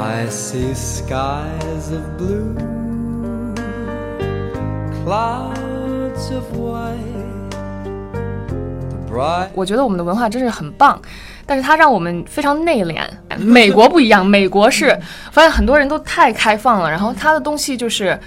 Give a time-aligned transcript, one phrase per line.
[0.00, 2.54] I see skies of blue,
[5.04, 6.96] clouds of white.
[9.10, 11.00] Bright 我觉得我们的文化真是很棒，
[11.44, 13.02] 但是它让我们非常内敛。
[13.38, 14.96] 美国不一样，美国是
[15.32, 18.18] 发现很多人都太开放了，然后他的东西就是。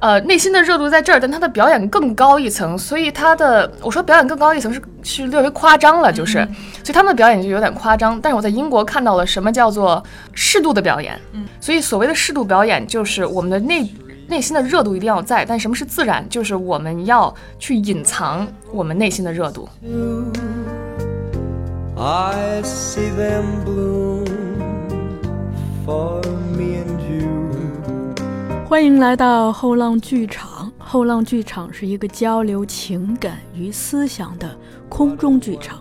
[0.00, 6.38] 呃，内心的热度在这儿，但他的表演更高一层，所以他的我说表演更高一层是是略微夸张了，就是，
[6.82, 8.18] 所以他们的表演就有点夸张。
[8.18, 10.02] 但是我在英国看到了什么叫做
[10.32, 13.86] 适度的表演，嗯，所以所谓的适度表演就是我们的内
[14.26, 16.26] 内心的热度一定要在，但什么是自然？
[16.30, 19.68] 就是我们要去隐藏我们内心的热度。
[21.98, 24.24] I see them bloom
[25.84, 26.39] for.
[28.70, 30.70] 欢迎来到后浪剧场。
[30.78, 34.56] 后浪剧场是一个交流情感与思想的
[34.88, 35.80] 空中剧场。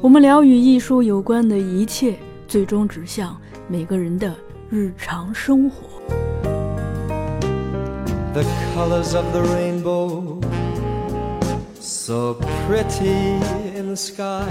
[0.00, 2.16] 我们聊与艺术有关的一切，
[2.48, 3.36] 最终指向
[3.68, 4.34] 每个人的
[4.70, 5.86] 日常生活。
[8.32, 10.42] The colors of the rainbow,
[11.80, 13.36] so pretty
[13.76, 14.48] in the sky.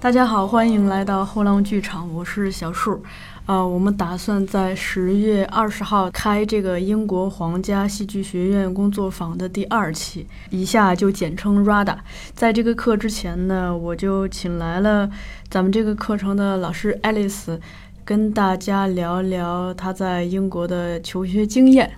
[0.00, 3.02] 大家好，欢迎来到后浪剧场，我是小树。
[3.46, 11.96] 啊、我们打算在十月二十号开这个英国皇家戏剧学院工作坊的第二期，以下就简称 RADA。
[12.32, 15.10] 在这个课之前呢，我就请来了
[15.50, 17.60] 咱们这个课程的老师爱丽丝，
[18.04, 21.90] 跟大家聊聊她在英国的求学经验。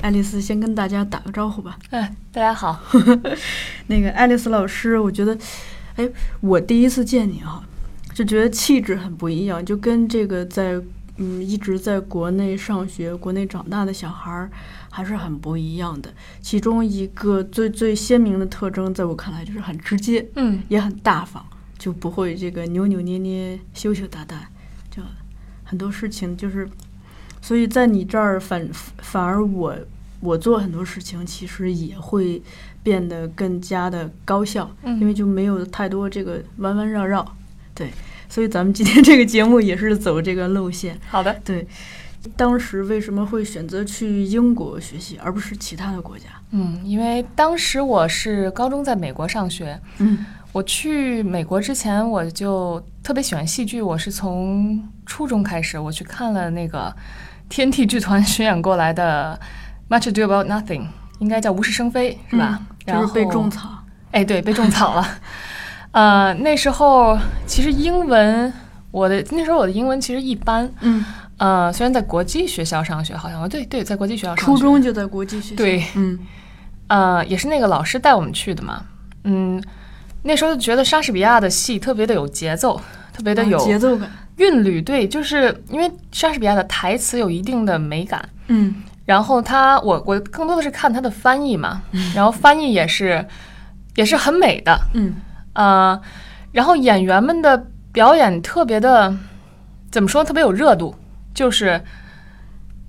[0.00, 1.78] 爱丽丝先跟大家打个招呼吧。
[1.90, 2.80] 哎，大家好。
[3.86, 5.36] 那个爱丽丝老师，我觉得，
[5.96, 6.08] 哎，
[6.40, 7.62] 我第一次见你啊，
[8.14, 10.80] 就觉得气质很不一样，就跟这个在
[11.16, 14.50] 嗯一直在国内上学、国内长大的小孩儿
[14.90, 16.12] 还是很不一样的。
[16.40, 21.44] 其中一个最最鲜明的特征，在我看来就是很直接，嗯，也很大方，
[21.78, 24.48] 就不会这个扭扭捏捏、羞羞答答，
[24.90, 25.02] 就
[25.64, 26.68] 很多事情就是，
[27.40, 28.66] 所以在你这儿反
[28.98, 29.76] 反而我
[30.20, 32.42] 我做很多事情其实也会
[32.82, 37.26] 变得更加的高效，嗯因为就没有太多这个弯弯绕绕，
[37.74, 37.90] 对，
[38.28, 41.36] 所以咱们今天这个节目也是走这个路线，好的。
[41.44, 41.66] 对。
[42.36, 46.26] 当时为什么会选择去英国学习，而不是其他的国家？
[46.52, 56.94] 嗯，因为当时我是高中在美国上学，嗯我去美国之前我就特别喜欢戏剧，我是从初中开始，我去看了那个
[57.48, 59.36] 天地剧团巡演过来的
[59.92, 60.82] 《Much Ado About Nothing》，
[61.22, 62.60] 应该叫《无事生非》，是吧？
[62.84, 63.68] 然后嗯就是被种草。
[64.10, 65.08] 哎，对，被种草了。
[65.92, 68.52] 呃，那时候其实英文，
[68.90, 70.68] 我的那时候我的英文其实一般。
[70.80, 71.04] 嗯，
[71.38, 74.44] 呃，虽然在国际学校上学，好像对对，在国际学校上学。
[74.44, 75.56] 初中就在国际学校。
[75.56, 76.18] 对，嗯
[76.88, 78.82] 呃，也是那个老师带我们去的嘛。
[79.24, 79.62] 嗯，
[80.24, 82.80] 那时候就觉得莎士比亚的戏特别的有节奏，
[83.12, 84.10] 特别的啊有节奏感。
[84.36, 84.82] 韵律。
[84.82, 88.74] 对，就是因为莎士比亚的台词有一定的美感，嗯
[89.12, 91.82] 然后他我我更多的是看他的翻译嘛，
[92.14, 93.22] 然后翻译也是
[93.94, 95.14] 也是很美的，嗯。
[95.52, 96.00] 呃，
[96.50, 99.14] 然后演员们的表演特别的
[99.90, 100.94] 怎么说，特别有热度，
[101.34, 101.78] 就是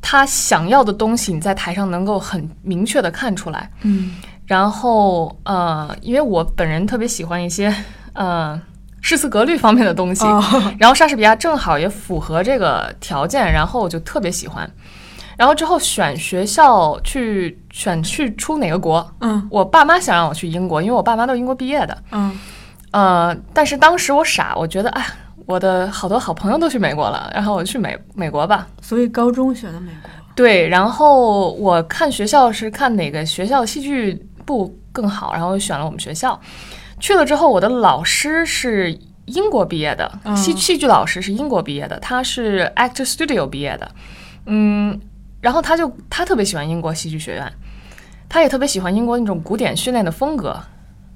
[0.02, 3.70] 他想要的东西，你在台上能够很明确的看出来。
[3.82, 4.16] 嗯。
[4.46, 7.76] 然后呃，因为我本人特别喜欢一些
[8.14, 8.58] 呃
[9.02, 10.42] 诗词格律方面的东西，哦。
[10.80, 14.70] 然后莎士比亚正好也符合这个条件，然后我就特别喜欢。
[15.38, 21.98] 然后之后选学校去选去出哪个国，嗯我爸妈想让我去英国，因为我爸妈都是英国毕业的。
[22.12, 22.38] 嗯
[22.92, 25.04] 呃，但是当时我傻，我觉得哎，
[25.48, 28.68] 我的好多好朋友都去美国了，然后我去美美国吧。
[28.82, 30.10] 所以高中选的美国。
[30.36, 34.14] 对，然后我看学校是看哪个学校戏剧
[34.46, 36.40] 部更好，然后选了我们学校。
[37.00, 38.96] 去了之后，我的老师是
[39.26, 43.92] 英国毕业的，嗯戏戏剧老师是英国毕业的，他是 Actor Studio 毕业的，
[44.46, 45.00] 嗯，
[45.44, 47.54] 然后他就他特别喜欢英国戏剧学院，
[48.30, 50.58] 他也特别喜欢英国那种古典训练的风格，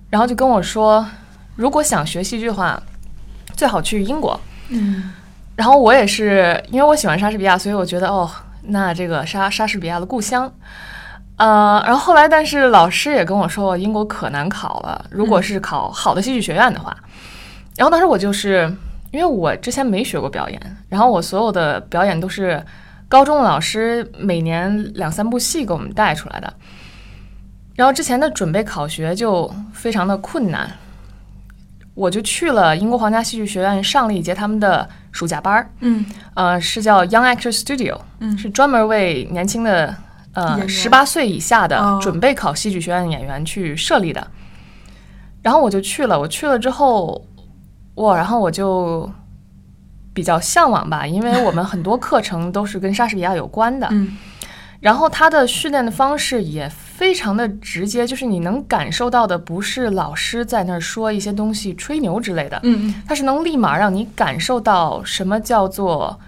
[0.09, 1.07] 然后就跟我说，
[1.55, 2.77] 如果想学戏剧的话，
[3.55, 4.37] 最好去英国。
[4.67, 5.13] 嗯
[5.55, 8.29] 然后我也是因为我喜欢莎士比亚，所以我觉得哦，
[8.63, 10.53] 那这个莎莎士比亚的故乡，
[11.37, 16.95] 呃，然后后来但是老师也跟我说，英国可难考了，如果是考好的戏剧学院的话。
[17.77, 18.71] 然后当时我就是
[19.11, 22.61] 因为我之前没学过表演，然后我所有的表演都是
[23.09, 26.53] 高中的老师每年两三部戏给我们带出来的，
[27.75, 30.69] 然后之前的准备考学就非常的困难。
[31.93, 36.05] 我就去了英国皇家戏剧学院上了一节他们的暑假班儿，嗯。
[36.35, 38.37] 呃，是叫 Young Actor Studio，嗯。
[38.37, 39.95] 是专门为年轻的
[40.33, 41.97] 呃十八岁以下的哦。
[41.99, 44.27] 准备考戏剧学院的演员去设立的。
[45.41, 47.25] 然后我就去了，我去了之后，
[47.95, 49.09] 哇，然后我就
[50.17, 53.87] 比较向往吧，因为我们很多课程都是跟莎士比亚有关的。
[53.91, 54.17] 嗯
[54.79, 66.19] 然后他的训练的方式也非常的直接，就是你能感受到的不是老师在那儿说一些东西吹牛之类的，嗯他是能立马让你感受到什么叫做，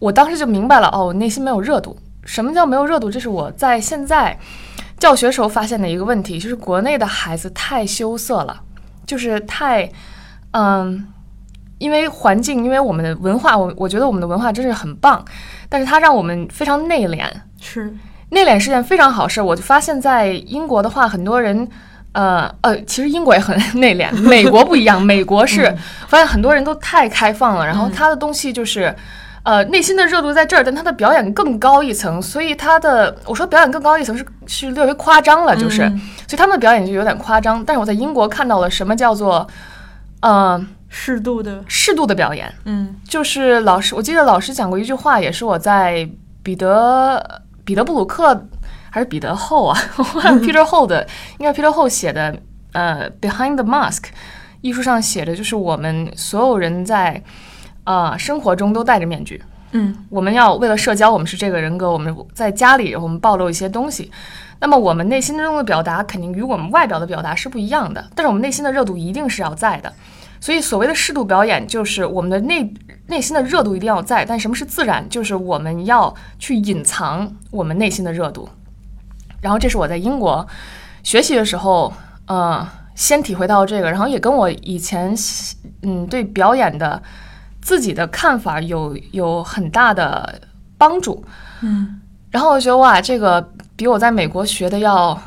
[0.00, 1.96] 我当时就明白了，哦，我内心没有热度。
[2.24, 3.08] 什么叫没有热度？
[3.10, 4.36] 这是我在现在
[4.98, 8.60] 教学时候发现的一个问题，就是国内的孩子太羞涩了，
[9.06, 9.88] 就是太，
[10.50, 11.06] 嗯，
[11.78, 15.24] 因为环境，因为我们的文化，我我觉得我们的文化真是很棒，
[15.68, 17.26] 但是它让我们非常内敛，
[17.60, 17.92] 是
[18.30, 19.42] 内敛是件非常好事。
[19.42, 21.68] 我就发现，在英国的话，很多人，
[22.12, 25.00] 呃呃，其实英国也很内敛， 美国不一样。
[25.00, 25.74] 美国是、
[26.08, 28.94] 发现很多人都太开放了，然后他的东西就是，
[29.42, 37.62] 呃，内心的热度在这儿，但他的表演更高一层，所以他的我说表演更高一层是是略微夸张了，就是，嗯所以他们的表演就有点夸张。
[37.64, 39.46] 但是我在英国看到了什么叫做，
[40.20, 40.60] 呃，
[40.96, 42.54] 适度的，适度的表演。
[42.66, 46.08] 嗯就是老师，我记得老师讲过一句话，也是我在
[46.40, 48.46] 彼得彼得布鲁克
[48.90, 51.04] 还是彼得后啊，Peter Ho 的，
[51.38, 52.36] 应该 Peter Ho 写的，
[52.72, 54.02] 呃，《Behind the Mask》
[54.60, 57.20] 艺术上写的就是我们所有人在
[57.82, 59.42] 呃生活中都戴着面具，
[59.72, 64.12] 嗯我们要为了社交，我们是这个人格，我们在家里我们暴露一些东西。
[64.60, 69.92] 那么我们内心中的表达肯定与我们外表的表达是不一样的，但是我们内心的热度一定是要在的。
[70.44, 72.70] 所以所谓的适度表演，就是我们的内
[73.06, 74.26] 内心的热度一定要在。
[74.26, 75.08] 但什么是自然？
[75.08, 78.46] 就是我们要去隐藏我们内心的热度。
[79.40, 80.46] 然后这是我在英国
[81.02, 81.90] 学习的时候，
[82.26, 85.14] 呃，先体会到这个，然后也跟我以前
[85.80, 87.02] 嗯对表演的
[87.62, 90.42] 自己的看法有有很大的
[90.76, 91.24] 帮助。
[91.62, 95.18] 嗯然后我觉得哇，这个比我在美国学的要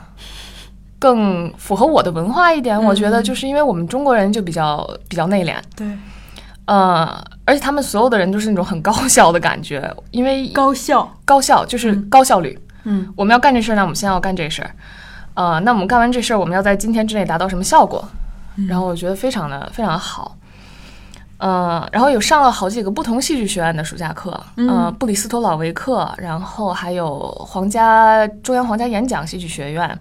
[0.99, 2.81] 更符合我的文化一点。
[2.81, 5.88] 我觉得就是因为我们中国人就比较比较内敛，对，
[6.65, 12.57] 呃，而且他们所有的人都是那种很高效的感觉，因为高效，高效就是高效率。
[12.83, 14.71] 嗯我们要干这事儿，那我们先要干这事儿。
[15.33, 18.03] 呃，那我们干完这事儿，我们要在今天之内达到什么效果？
[18.67, 20.35] 然后我觉得非常的非常好。
[21.38, 29.99] 呃，然后有上了好几个不同戏剧学院的暑假课，呃，布里斯托老维克，然后还有皇家中央皇家演讲戏剧学院，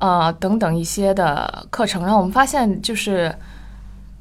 [0.00, 2.02] 呃，等等一些的课程。
[2.02, 3.34] 然后我们发现，就是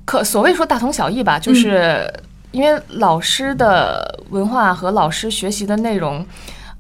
[0.06, 2.08] 可所谓说大同小异吧，就是
[2.52, 6.26] 因为老师的文化和老师学习的内容，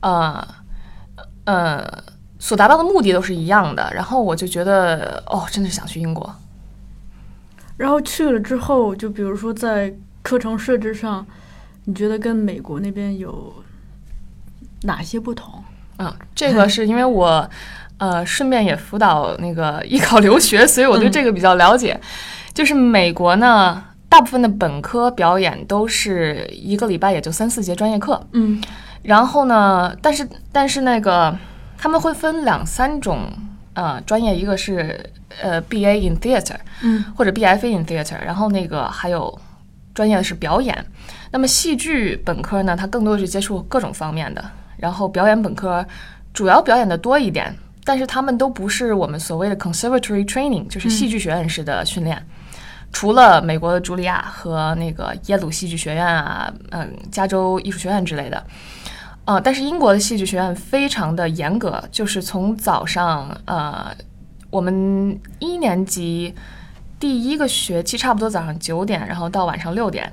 [0.02, 0.48] 呃，
[1.46, 2.04] 呃，
[2.40, 3.92] 所达到的目的都是一样的。
[3.94, 6.34] 然后我就觉得，哦，真的是想去英国。
[7.78, 11.26] 然后去了之后，就比如说在课程设置上，
[11.86, 13.54] 你觉得跟美国那边有
[14.82, 15.64] 哪些不同？
[15.96, 17.50] 啊，这个是因为我，
[18.00, 22.00] 呃，顺便也辅导那个艺考留学，所以我对这个比较了解。
[22.54, 28.62] 就是美国呢，大部分的本科表演都是一个礼拜也就三四节专业课，嗯
[29.04, 31.34] 然后呢，但是但是那个
[31.78, 33.32] 他们会分两三种
[33.74, 35.00] 呃专业，一个是
[35.42, 39.40] 呃 BA in theater，嗯或者 BFA in theater，然后那个还有
[39.94, 40.86] 专业的是表演。
[41.32, 44.44] 那么戏剧本科呢，它更多的是接触各种方面的，
[44.78, 45.86] 然后表演本科
[46.34, 52.24] 主要表演的多一点，但是他们都不是我们所谓的 conservatory training，就是戏剧学院式的训练。
[52.92, 58.44] 除了美国的茱莉亚和那个耶鲁戏剧学院啊，嗯，加州艺术学院之类的，
[59.26, 63.96] 呃，但是英国的戏剧学院非常的严格，就是从早上呃，
[64.50, 66.34] 我们一年级
[67.00, 70.12] 第一个学期差不多早上九点，然后到晚上六点，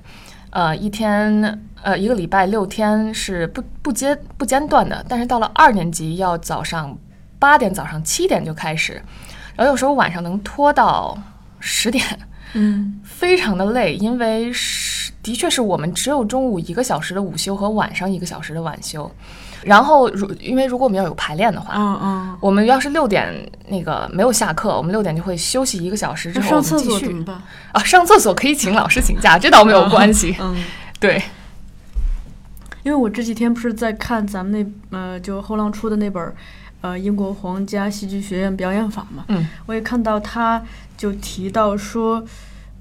[0.51, 6.95] 呃，一天呃一个礼拜六天是不不间不间断的，但是到了二年级要早上
[7.39, 9.03] 八点早上七点就开始，
[9.55, 11.17] 然后有时候晚上能拖到
[11.61, 12.05] 十点。
[12.55, 19.11] 嗯 非常的累，因为是的确是我们只有中午一个小时的午休和晚上一个小时的晚休。
[19.63, 27.43] 然后如因为如果我们要有排练的话，嗯嗯，我们要是六点那个没有下课，我们六点就会休息一个小时之后我们继续所怎么办？
[27.73, 30.37] 啊，上厕所可以请老师请假，这倒没有关系。
[30.39, 30.57] 嗯，
[31.01, 31.21] 对，
[32.85, 36.37] 因为我这几天不是在看咱们那呃，就后浪出的那本儿
[36.87, 40.63] 呃英国皇家戏剧学院表演法嘛，嗯，我也看到他
[40.97, 42.25] 就提到说，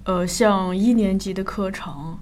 [0.03, 2.17] 呃，像一年级的课程，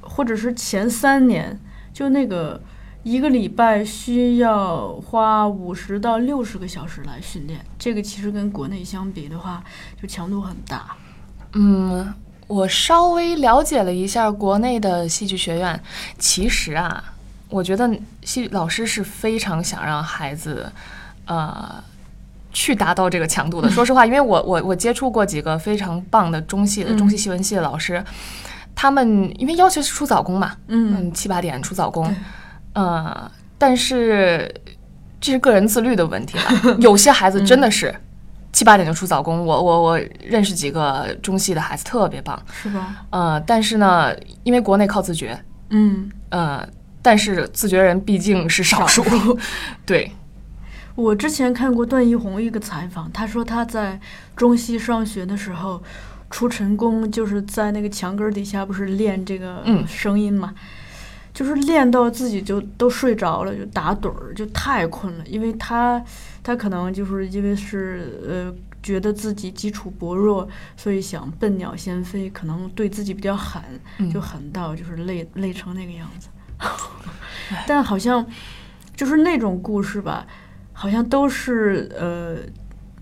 [0.00, 1.58] 或者是前三年，
[1.92, 2.60] 就那个
[3.02, 9.64] 一个礼拜需要花五十到六十个小时来训练，这个其实跟国内相比的话，
[10.00, 10.96] 就强度很大。
[11.54, 12.12] 嗯，
[12.46, 15.80] 我稍微了解了一下国内的戏剧学院，
[16.18, 17.02] 其实啊，
[17.48, 17.90] 我觉得
[18.22, 20.70] 戏老师是非常想让孩子，
[21.26, 21.82] 呃，
[22.52, 23.70] 去达到这个强度的。
[23.70, 28.02] 说实话，因为我我我接触过几个非常棒的中戏的中戏戏文系的老师，
[28.74, 30.94] 他们因为要求是出早工嘛，嗯。
[30.96, 32.14] 嗯，七八点出早工，
[32.74, 34.52] 呃，但是
[35.20, 36.76] 这是个人自律的问题了。
[36.80, 37.94] 有些孩子真的是
[38.52, 43.04] 七八点就出早工，我我我认识几个中戏的孩子特别棒，是吧？
[43.10, 44.14] 呃，但是呢，
[44.44, 45.36] 因为国内靠自觉，
[45.70, 46.64] 嗯，呃，
[47.02, 49.02] 但是自觉人毕竟是少数，
[49.84, 50.12] 对，
[50.94, 54.00] 我之前看过段奕宏一个采访，他说他在
[54.36, 55.82] 中戏上学的时候，
[56.30, 60.54] 出晨功就是在那个墙根儿底下，不是练这个嗯声音嘛，
[61.32, 66.02] 就是练到自己就都睡着了，就打盹儿，就太困了，因为他
[66.42, 73.60] 他可能就是因为是呃觉得自己基础薄弱，所以想笨鸟先飞，可能对自己比较狠，
[73.98, 76.28] 嗯就狠到就是累累成那个样子。
[77.66, 78.24] 但好像
[78.94, 80.26] 就是那种故事吧，
[80.74, 82.36] 好像都是呃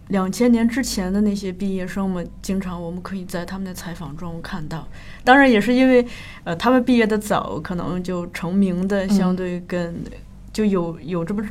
[0.09, 4.87] 两千年之前的那些毕业生们，经常我们可以在他们的采访中看到。
[5.25, 6.07] 当然也是因为
[6.45, 9.95] 呃他们毕业的早，可能就成名的相对跟、
[10.53, 11.43] 就有有这么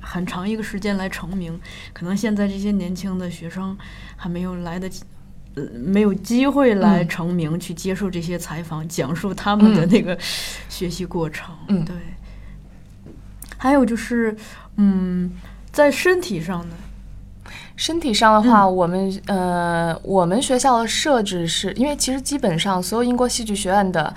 [0.00, 1.58] 很长一个时间来成名。
[1.94, 3.74] 可能现在这些年轻的学生
[4.16, 5.02] 还没有来得及。
[5.54, 10.18] 呃，没有机会来嗯成名，去接受这些采访，讲述他们的嗯那个
[10.70, 11.54] 学习过程。
[11.68, 11.94] 嗯对。
[13.58, 14.34] 还有就是，
[14.76, 15.30] 嗯，
[15.72, 16.74] 在身体上呢，
[17.76, 24.14] 身体上的话，我们呃，我们学校的设置是因为其实基本上所有英国戏剧学院的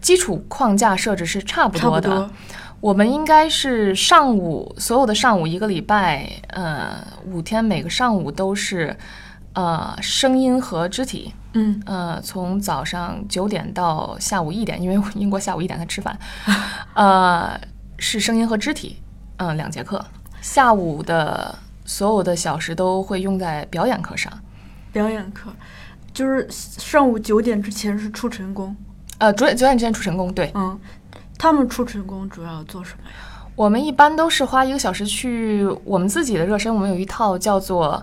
[0.00, 2.28] 基础框架设置是差不多的。
[2.80, 8.96] 我们应该是上午所有的上午一个礼拜，呃，五天每个上午都是
[9.54, 11.82] 呃声音和肢体，嗯。
[11.84, 16.18] 呃，从早上九点到下午一点，因为英国下午一点才吃饭，
[16.94, 17.60] 呃，
[17.98, 18.96] 是声音和肢体，
[19.36, 20.02] 嗯、两节课。
[20.40, 21.54] 下午的
[21.84, 24.32] 所有的小时都会用在表演课上，
[24.92, 25.50] 表演课
[26.12, 28.74] 就是上午九点之前是出晨功。
[29.18, 30.50] 呃，九点九点之前出晨功，对。
[30.54, 30.78] 嗯，
[31.38, 33.10] 他们出晨功主要做什么呀？
[33.54, 38.02] 我们一般都是花一个小时去我们自己的热身，我们有一套叫做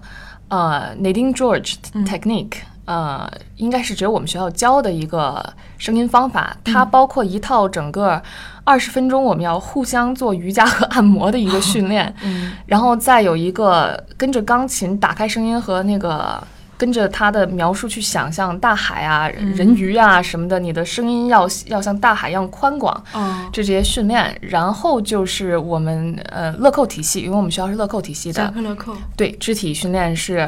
[0.49, 2.05] 呃 Nadine George 嗯。
[2.05, 5.43] Technique，、呃，应该是只有我们学校教的一个
[5.79, 8.21] 声音方法，它包括一套整个
[8.67, 12.51] 二十分钟我们要互相做瑜伽和按摩的一个训练， 嗯。
[12.65, 16.43] 然后再有一个跟着钢琴打开声音和那个。
[16.79, 28.93] 跟着他的描述去想象大海啊、人鱼啊什么的，你的声音要要像大海一样宽广，哦，这这些训练，然后就是我们呃乐扣体系，因为我们学校是乐扣体系贾的，克勒寇。
[29.15, 30.47] 对肢体训练是，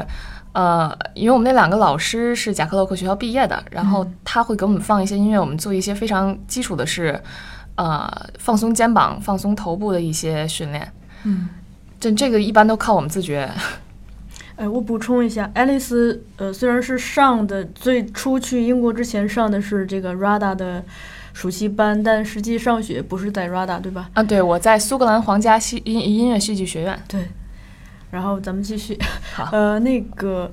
[0.52, 7.22] 呃，因为我们那两个老师是贾克洛克学校毕业的，然后他会给我们放一些音乐，我们做一些非常基础的是，
[7.76, 10.92] 呃，放松肩膀、放松头部的一些训练。
[11.22, 11.48] 嗯，
[12.00, 13.48] 这这个一般都靠我们自觉。
[14.56, 20.84] 哎， 我补充一下，爱丽丝呃虽然是上的最初去英国之前上的是这个 RADA 的
[21.32, 24.10] 暑期班，但实际上学不是在 RADA 对吧？
[24.14, 27.00] 啊，对，我在苏格兰皇家戏音音乐戏剧学院。
[27.06, 27.28] 对。
[28.10, 28.98] 然后咱们继续，
[29.34, 29.48] 好。
[29.52, 30.50] 呃，那个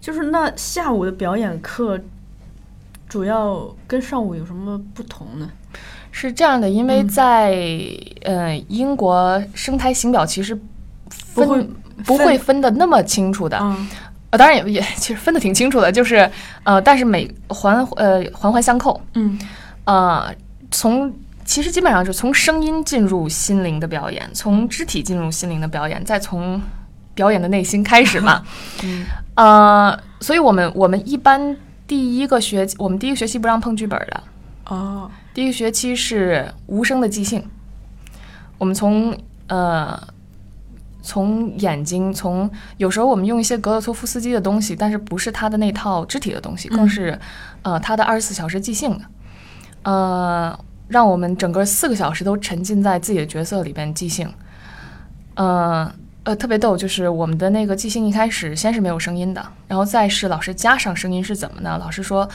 [0.00, 1.98] 就是那下午的表演课，
[3.08, 5.50] 主要跟上午有什么不同呢？
[6.12, 7.54] 是这样的，因为嗯在、
[8.22, 10.54] 呃英国生态形表其实
[11.08, 11.68] 分不会
[12.04, 13.76] 不分会分的那么清楚的，啊，
[14.30, 16.28] 呃，当然也也 其实分的挺清楚的，就是
[16.64, 19.38] 呃，但是每环呃环环相扣，嗯。
[19.84, 20.32] 呃，
[20.70, 21.12] 从
[21.44, 26.60] 其实基本上是从声音进入心灵的表演，从肢体进入心灵的表演，再从
[27.14, 28.42] 表演的内心开始嘛。
[28.84, 29.06] 嗯。
[29.36, 34.22] 呃，所以我们我们一般第一个学期，我们第一个学期不让碰剧本的，
[34.66, 37.42] 哦，第一个学期是无声的即兴，
[38.58, 39.98] 我们从呃
[41.00, 47.18] 从眼睛，从有时候我们用一些格洛托夫斯基的东西，但是不是他的那套肢体的东西，更是
[47.62, 49.04] 呃他的二十四小时即兴的，
[49.84, 54.30] 呃，让我们整个四个小时都沉浸在自己的角色里边即兴，
[55.36, 55.90] 呃。
[56.24, 61.78] 呃，特别逗，就是我们的那个即兴一开始先是没有声音的，然后再是老师加上声音是怎么呢？
[61.78, 62.28] 老师说，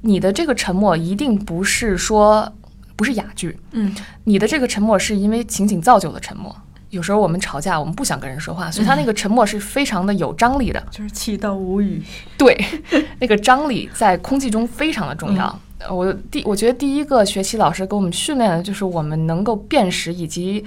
[0.00, 2.50] 你的这个沉默一定不是说
[2.96, 3.94] 不是哑剧，嗯
[4.24, 6.54] 你的这个沉默是因为情景造就的沉默。
[6.90, 10.80] 有时候我们吵架，我们不想跟人说话，所以他那个沉默是非常的有张力的。
[10.92, 12.00] 就是气到无语。
[12.38, 12.56] 对，
[13.18, 15.46] 那个张力在空气中非常的重要。
[15.80, 20.64] 呃我第我觉得第一个学期老师给我们训练的就是我们能够辨识以及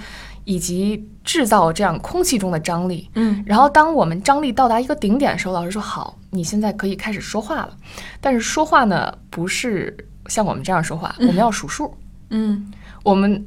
[0.48, 3.06] 以及制造这样空气中的张力。
[3.14, 7.76] 嗯然后当我们张力到达一个顶点的时候，老师说好，你现在可以开始说话了。
[8.18, 9.94] 但是说话呢，不是
[10.28, 11.94] 像我们这样说话，我们要数数。
[12.30, 13.46] 嗯，我们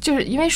[0.00, 0.48] 就是因为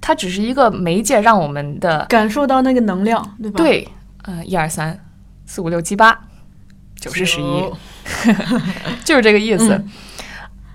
[0.00, 3.86] 它只是一个媒介，让我们的感受到那个能量，对吧？，对，
[4.22, 4.98] 呃，一二三
[5.44, 6.18] 四五六七八，
[6.98, 7.70] 九十十一，
[9.04, 9.74] 就是这个意思。
[9.74, 9.90] 嗯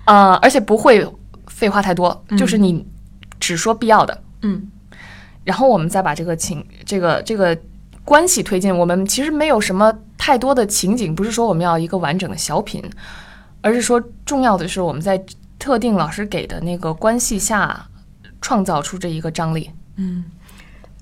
[0.04, 1.04] 呃，而且不会
[1.48, 2.86] 废话太多，嗯就是你
[3.42, 4.70] 只说必要的，嗯
[5.42, 7.58] 然后我们再把这个情这个这个
[8.04, 8.72] 关系推进。
[8.72, 12.80] 我们其实没有什么太多的情景，不是说我们要一个完整的小品，
[13.60, 15.20] 而是说重要的是我们在
[15.58, 17.88] 特定老师给的那个关系下
[18.40, 19.70] 创造出这一个张力。
[19.96, 20.24] 嗯。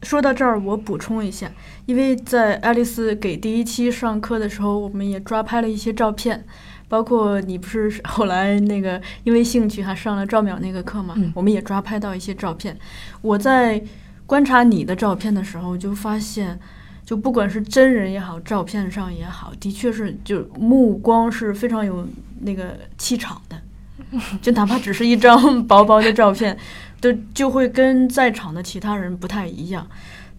[0.02, 1.52] 说到这儿，我补充一下，
[1.84, 6.46] 因为在爱丽丝给第一期上课的时候，我们也抓拍了一些照片，
[6.90, 12.76] 包括你不是 后来那个因为兴趣还上了赵淼那个课嘛，嗯我们也抓拍到一些照片。
[13.22, 13.80] 我在
[14.26, 16.58] 观察你的照片的时候，就发现，
[17.04, 22.04] 就不管是真人也好，照片上也好，的确是就目光是非常有
[22.40, 23.56] 那个气场的，
[24.42, 26.58] 就哪怕只是一张薄薄的照片，
[27.00, 29.86] 都就会跟在场的其他人不太一样。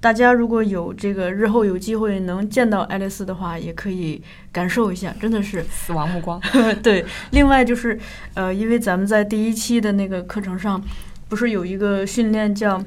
[0.02, 4.20] 大家如果有这个日后有机会能见到爱丽丝的话，也可以
[4.52, 6.42] 感受一下，真的是死亡目光，
[6.82, 7.06] 对。
[7.30, 7.98] 另外就是，
[8.34, 10.82] 呃，因为咱们在第一期的那个课程上，
[11.30, 12.84] 不是有一个训练叫，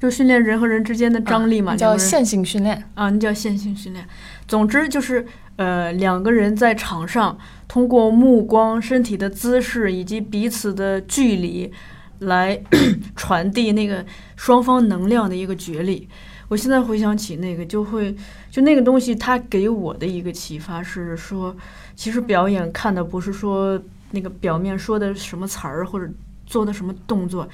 [0.00, 2.82] 就训练人和人之间的张力嘛，叫线性训练。
[2.94, 4.04] 啊，那叫线性训练。
[4.48, 11.72] 总之就是，呃，两个人在场上通过目光、身体的姿势以及彼此的距离，
[12.20, 12.60] 来
[13.16, 14.04] 传递那个
[14.36, 16.08] 双方能量的一个角力。
[16.48, 18.14] 我现在回想起那个，就会
[18.50, 21.56] 就那个东西，它给我的一个启发是说，
[21.96, 23.82] 其实表演看的不是说
[24.12, 26.08] 那个表面说的什么词儿或者
[26.46, 27.48] 做的什么动作，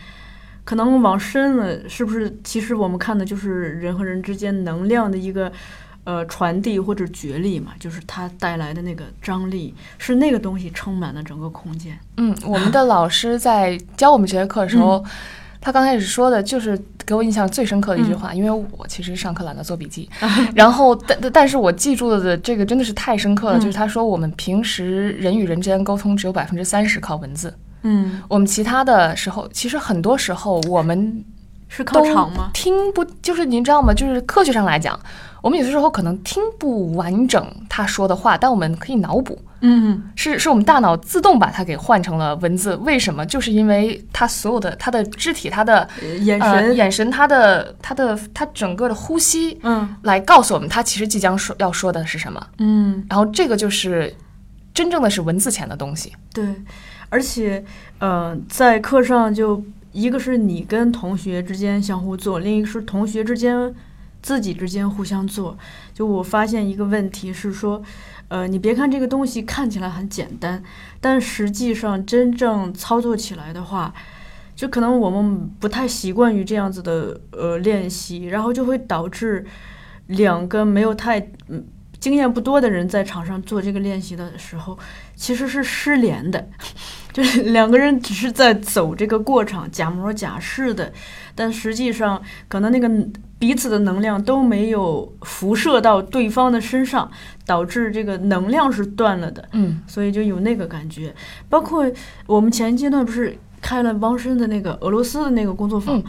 [0.65, 2.39] 可能往深了，是不是？
[2.45, 3.51] 其实我们看的就是
[3.81, 5.51] 人和人之间能量的一个
[6.05, 11.99] 呃传递或者角力嘛，就是它带来的那个张力，是那个东西撑满了整个空间。
[12.17, 15.05] 嗯，我们的 老师在教我们这节课的时候，
[15.61, 20.09] 他刚开始说的就是给我印象最深刻的一句话， 因为我其实上课懒得做笔记，
[20.55, 31.25] 然后但但但是我记住的这个真的是太深刻了，嗯就是他说我们平时人与人之间沟通只有百分之三十靠文字，嗯，我们其他的时候，其实很多时候我们
[31.69, 32.51] 是靠都场吗？
[32.53, 33.95] 听不，就是您知道吗？
[33.95, 34.99] 就是科学上来讲，
[35.43, 39.39] 我们有些时候可能听不完整他说的话，但我们可以脑补。
[39.65, 43.25] 嗯是是我们大脑自动把它给换成了文字，为什么？
[43.27, 52.45] 就是因为他所有的他的肢体、他的呃眼呃神，眼神、他的他的他整个的呼吸，嗯来告诉我们他其实即将说要说的是什么。
[52.59, 54.13] 嗯，然后这个就是
[54.75, 56.13] 真正的是文字前的东西。
[56.33, 56.45] 对，
[57.09, 57.65] 而且
[58.01, 63.73] 呃，在课上就一个是你跟同学之间相互做，另一个是同学之间
[64.23, 65.59] 自己之间互相做。
[65.93, 67.83] 就我发现一个问题是说，
[68.29, 70.63] 呃，你别看这个东西看起来很简单，
[71.01, 73.93] 但实际上真正操作起来的话，
[74.55, 79.45] 就可能我们不太习惯于这样子的呃练习，然后就会导致
[80.07, 81.65] 两个没有太嗯
[81.99, 84.79] 经验不多的人在场上做这个练习的时候，
[85.15, 86.49] 其实是失联的，
[87.13, 90.93] 就是两个人只是在走这个过程，假模假式的，
[91.35, 92.89] 但实际上可能那个
[93.43, 97.11] 彼此的能量都没有辐射到对方的身上，
[97.45, 99.49] 导致这个能量是断了的。
[99.51, 99.83] 嗯。
[99.85, 101.13] 所以就有那个感觉。
[101.49, 101.85] 包括
[102.29, 106.01] 我们前阶段不是开了汪深的那个俄罗斯的那个工作坊，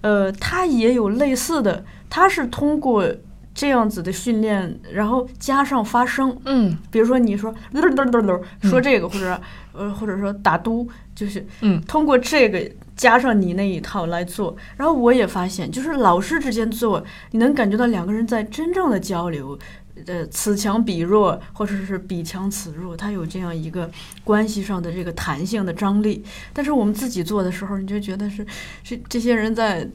[0.00, 3.04] 呃，他也有类似的，他是通过
[3.52, 6.78] 这样子的训练，然后加上发声，嗯。
[6.92, 9.40] 比如说你说嘚嘚嘚嘚说这个，或者
[9.72, 14.56] 呃或者说打嘟，就是嗯通过这个加上你那一套来做。
[14.76, 19.58] 然后我也发现，就是老师之间做，你能感觉到两个人在真正的交流。
[20.06, 23.90] 呃，此强彼弱，或者是彼强此弱，它有这样一个
[24.24, 26.22] 关系上的这个弹性的张力。
[26.52, 28.46] 但是我们自己做的时候，你就觉得是
[28.84, 29.92] 是这些人在嗯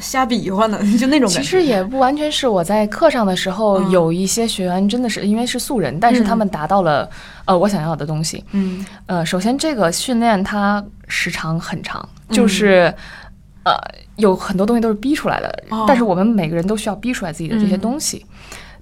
[0.00, 1.40] 瞎比划呢， 就那种感觉。
[1.40, 3.90] 其实也不完全是我在课上的时候，嗯。
[3.90, 7.08] 有一些学员真的是因为是素人，但是他们达到了
[7.44, 8.44] 呃我想要的东西。
[8.52, 8.84] 嗯。
[9.06, 12.34] 呃，首先这个训练它时长很长，嗯。
[12.34, 12.92] 就是、
[13.64, 13.74] 呃
[14.16, 15.84] 有很多东西都是逼出来的，哦。
[15.86, 18.24] 但是我们每个人都需要逼出来自己的这些嗯东西。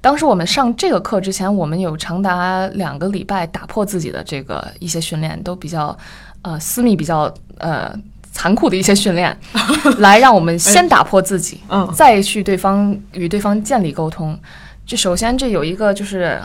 [0.01, 5.96] 当时我们上这个课之前，我们有长达两个礼拜打破自己的这个一些训练，都比较
[6.42, 7.92] 呃私密、比较呃
[8.37, 9.35] 残酷的一些训练，
[9.99, 11.90] 来让我们先打破自己，嗯。
[11.94, 14.38] 再去对方与对方建立沟通。
[14.85, 16.38] 这首先这有一个就是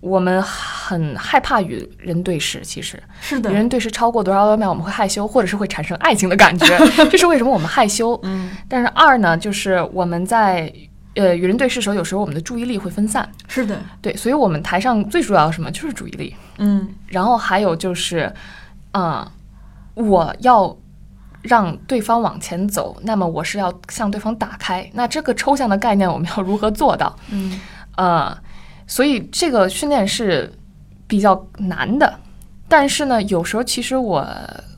[0.00, 2.98] 我们很害怕与人对视，其实。
[3.20, 3.50] 是的。
[3.50, 6.66] 与，人对视超过多少多少秒，我们会害羞，或者是会产生爱情的感觉，
[7.12, 8.18] 这是为什么我们害羞。
[8.22, 8.50] 嗯。
[8.66, 10.72] 但是二呢，就是我们在
[11.14, 15.70] 呃与人对视的时候，有时候我们的注意力会分散，是的，对，所以我们台上最主要的什么？
[15.70, 16.88] 就是注意力，嗯。
[17.06, 18.32] 然后还有就是，
[18.92, 19.26] 嗯、
[19.94, 20.74] 我要
[21.42, 27.14] 让对方往前走，那么我是要向对方打开，那这个抽象的概念我们要如何做到？
[27.30, 27.60] 嗯
[27.96, 28.36] 呃，
[28.86, 30.52] 所以这个训练是
[31.06, 32.18] 比较难的。
[32.70, 34.26] 但是呢，有时候其实我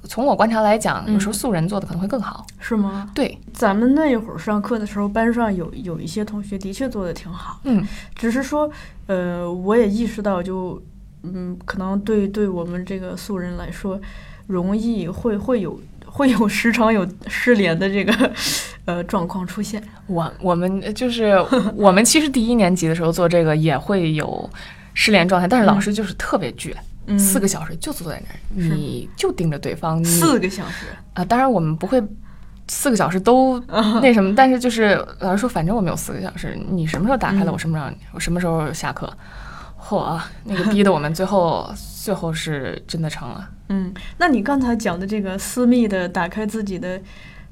[0.05, 2.46] 从我观察来讲，嗯有时候素人做的可能会更好。
[2.61, 3.11] 是吗？
[3.12, 8.70] 对，咱们那一会儿上课的时候，班上有有一些同学的确做的挺好，嗯，只是说，
[9.09, 10.81] 呃，我也意识到就，
[11.25, 14.01] 嗯，可能对对我们这个素人来说，
[14.46, 18.31] 容易会会有会有时常有失联的这个
[18.85, 19.83] 呃状况出现。
[20.07, 21.35] 我我们就是
[21.75, 24.51] 我们其实第一年级的时候做这个也会有
[24.92, 26.75] 失联状态，但是老师就是特别倔，
[27.07, 28.75] 嗯，四个小时就坐在那儿，是。
[28.75, 32.03] 你就盯着对方，四个小时，啊，当然我们不会
[32.66, 33.59] 四个小时都
[34.03, 37.55] 那什么，但是就是老师说，反正我们有四个小时，你什么时候打开了，嗯。
[37.55, 39.12] 我什么时候我什么时候下课。
[39.83, 43.47] 嚯，那个逼得我们最后最后是真的成了。
[43.69, 46.99] 嗯，那你刚才讲的这个私密的打开自己的，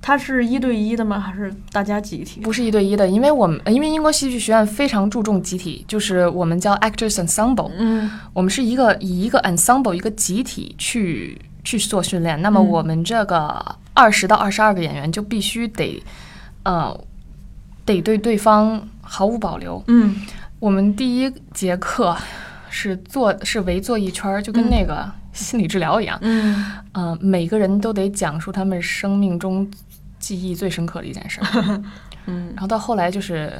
[0.00, 1.20] 它是一对一的吗？
[1.20, 2.40] 还是大家集体？
[2.40, 12.40] 不是一对一的，因为我们因为英国戏剧学院非常注重集体，就是我们叫 actors ensemble，嗯我们是一个以一个 ensemble 一个集体去去做训练。
[12.40, 16.02] 那么嗯我们这个二十到二十二个演员就必须得，
[16.64, 16.98] 呃，
[17.84, 19.84] 得对对方毫无保留。
[19.88, 20.16] 嗯
[20.58, 22.16] 我们第一节课
[22.80, 26.16] 是坐是围坐一圈儿，就跟嗯那个心理治疗一样。
[26.20, 29.68] 嗯呃、每个人都得讲述他们生命中
[30.20, 31.82] 记忆最深刻的一件事儿。
[32.26, 33.52] 嗯，然后到后来就是，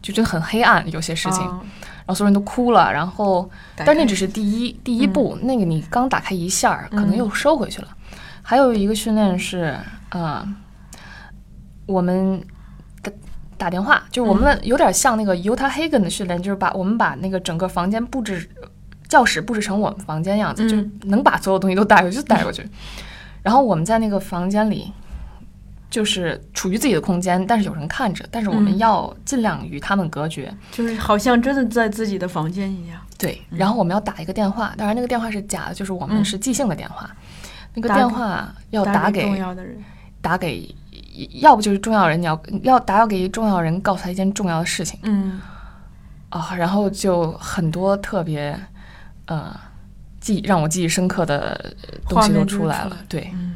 [0.00, 1.60] 就真的很黑暗，有些事情，啊
[2.06, 2.92] 然后所有人都哭了。
[2.92, 7.88] 然后，但那只是第一第一步，那个你刚打开一下儿，可能嗯又收回去了。
[8.42, 9.76] 还有一个训练是，
[10.10, 10.46] 呃，
[11.84, 12.40] 我们
[13.58, 18.48] 打打电话，就是我们有点像那个犹他黑根的训练，就是把我们把那个整个房间布置，
[19.08, 22.64] 教室布置成我们房间样子，嗯就是能把所有东西都带过去就带过去。
[23.42, 24.92] 然后我们在那个房间里，
[25.90, 30.54] 就是处于自己的空间，但是有人看着，但是我们嗯要尽量与他们隔绝。
[30.70, 33.00] 就是好像真的在自己的房间一样。
[33.18, 37.10] 对，然后我们要打一个电话，当然那个电话是假的，就是我们嗯是即兴的电话。
[37.74, 39.76] 那个电话要打给重给要的人。
[40.22, 40.74] 打给，
[41.40, 45.40] 要不就是重要人，你要要打要给重要人，告诉他一件重要的事情嗯
[46.28, 48.58] 啊、然后就很多特别
[49.26, 49.58] 呃
[50.20, 51.74] 记让我记忆深刻的
[52.08, 52.96] 东西都出来了来。
[53.08, 53.54] 对，嗯。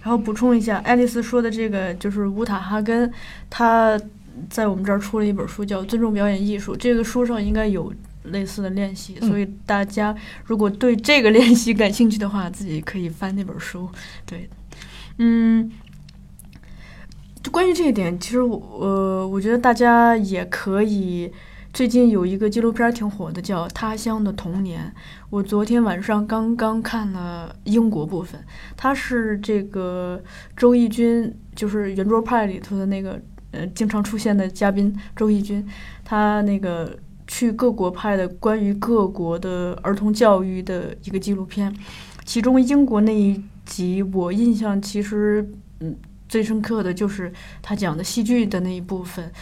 [0.00, 3.12] 然后补充一下，爱丽丝说的这个就是乌塔哈根，
[3.50, 4.00] 他
[4.48, 13.86] 在我们这儿出了一本书叫《尊重表演艺术》，这个书上应该有类似的练习，嗯所以大家如果对这个 练习感兴趣的话，自己可以翻那本书。
[14.24, 14.48] 对，
[15.18, 15.70] 嗯。
[17.42, 21.32] 就关于这一点，其实我呃，我觉得大家也可以。
[21.72, 24.92] 最近有一个纪录片挺火的，叫《他乡的童年》。
[25.30, 28.40] 我昨天晚上刚刚看了英国部分，
[28.76, 30.20] 他是这个
[30.56, 33.22] 周轶君，就是圆桌派里头的那个
[33.52, 35.64] 呃经常出现的嘉宾周轶君，
[36.04, 36.98] 他那个
[37.28, 41.72] 去各国拍的关于各国的儿童教育的一个纪录片，
[42.24, 45.48] 其中英国那一集我印象其实
[45.78, 45.94] 嗯
[46.30, 49.32] 最深刻的就是他讲的戏剧的那一部分，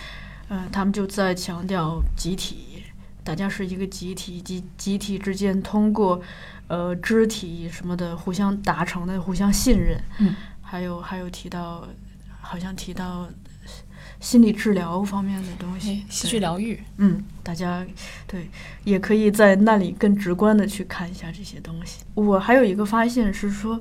[0.48, 2.82] 呃，他们就在强调集体。
[3.22, 6.18] 大家是一个集体，集集体之间通过，
[6.66, 11.86] 呃，肢体什么的互相达成的互相信任，嗯，还有还有提到，
[12.40, 13.28] 好像提到
[14.20, 17.86] 心理治疗方面的东西哎，戏对剧疗愈，嗯，大家
[18.26, 18.48] 对
[18.82, 22.02] 也可以在那里更直观的去看一下这些东西。
[22.14, 23.80] 我还有一个发现是说，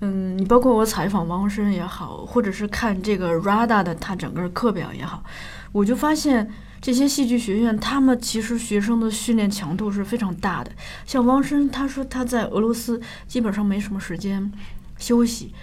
[0.00, 5.24] 嗯，你包括我采访汪生也好，或者是看这个 RADA 的他整个课表也好，
[5.72, 6.50] 我就发现
[6.82, 10.70] 这些戏剧学院他们其实学生的训练强度是非常大的。
[11.06, 14.52] 像汪生他说他在俄罗斯基本上没什么时间
[14.98, 15.54] 休息，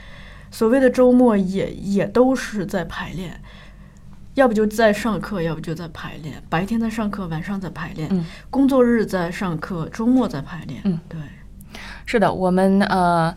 [0.49, 3.39] 所谓的周末也也都是在排练。
[4.35, 6.41] 要不就在上课，要不就在排练。
[6.49, 8.07] 白天在上课，晚上在排练。
[8.11, 10.81] 嗯工作日在上课，周末在排练。
[10.85, 11.19] 嗯，对，
[12.05, 13.33] 是的，我们呃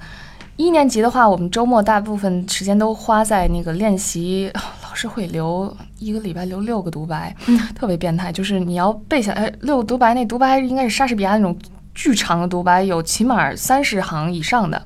[0.56, 4.50] 一年级的话，我们周末大部分时间都花在那个练习，
[4.82, 11.56] 老师会留一个礼拜留六个独白，嗯特别变态，就是你要背下来六个独白，那独白应该是莎士比亚那种
[11.94, 14.82] 巨长的独白，有起码三十行以上的。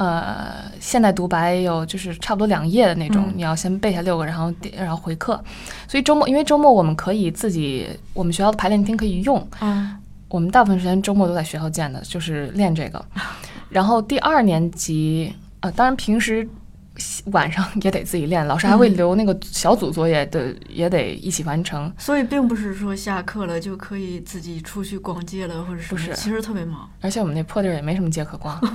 [0.00, 5.38] 呃，现代独白有就是差不多两页的那种，嗯你要先背下六个，然后然后回课。
[5.86, 9.94] 所以周末，因为周末我们可以自己，我们学校的排练厅可以用，嗯，
[10.28, 13.04] 我们大部分时间周末都在学校见的，就是练这个。
[13.68, 16.48] 然后第二年级，呃，当然平时
[17.26, 21.92] 晚上也得自己练，老师还会嗯留那个小组作业的，也得一起完成。
[21.98, 26.88] 所以并不是说下课了就可以自己出去逛街了，或者是不是其实特别忙。
[27.00, 28.58] 而且我们那破地儿也没什么街可逛，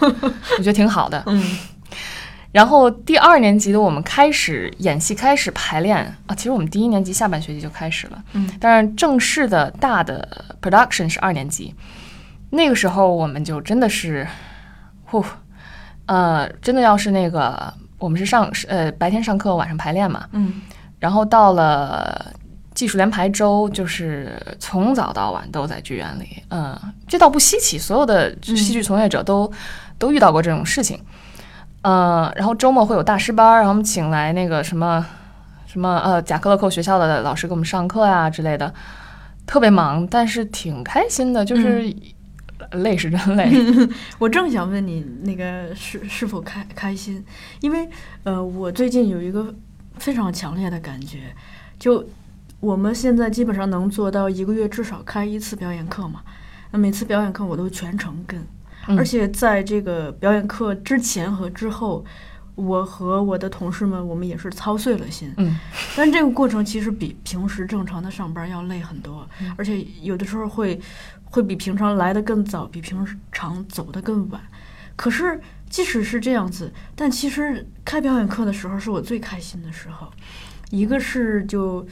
[0.58, 1.24] 我觉得挺好的。
[1.28, 1.58] 嗯
[2.52, 6.34] 然后第二年级的我们开始演戏，开始排练啊。
[6.34, 11.76] 其实我们第一年级下半学期就开始了，嗯但是正式的大的 production 是二年级。
[12.52, 14.26] 那个时候我们就真的是，
[15.04, 15.22] 呼，
[16.06, 17.74] 呃，真的要是那个
[18.06, 20.62] 我们是上呃白天上课，晚上排练嘛，嗯。
[20.98, 22.34] 然后到了
[22.74, 29.52] 技术联排周，就是从早到晚都在剧院里，嗯，这倒不稀奇，所有的戏剧从业者都、
[29.98, 31.00] 都遇到过这种事情，
[31.82, 35.06] 嗯，然后周末会有大师班，然后我们请来那个什么
[35.68, 38.74] 什么呃贾克勒克学校的老师给我们上课呀、之类的，
[39.46, 41.94] 特别忙，但是挺开心的，就是
[42.72, 43.50] 累是真累，
[44.18, 47.24] 我正想问你那个是是否开开心，
[47.62, 47.88] 因为
[48.24, 49.54] 呃，我最近有一个
[49.98, 51.36] 非常强烈的感觉，
[51.78, 52.06] 就
[52.60, 56.22] 我们现在基本上能做到一个月至少开一次表演课嘛，
[56.72, 58.40] 那每次表演课我都全程跟，
[58.88, 62.06] 嗯而且在这个表演课之前和之后。
[62.56, 65.58] 我和我的同事们，我们也是操碎了心，嗯，
[65.96, 70.80] 但这个过程其实比平时正常的上班要累很多，而且有的时候会
[71.26, 74.42] 会比平常来的更早，比平常走的更晚。
[74.96, 75.40] 可是
[75.70, 80.12] 即使是这样子，但其实开表演课的时候是我最开心的时候。
[80.72, 81.86] 一个是就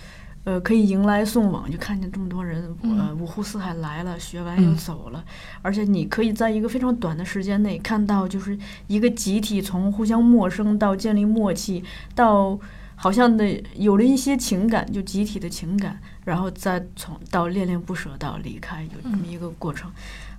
[0.43, 4.75] 呃可以迎来送往，就看见这么多人呃五湖四海来了，学完又嗯。
[4.75, 5.23] 走了，
[5.61, 12.59] 而且你可以在一个非常短的时间内看到，就是一个集体从互相陌生到建立默契，到
[12.95, 19.89] 好像的有了一些情感，就集体的情感，然后再从到恋恋不舍到离开，有这么一个过程。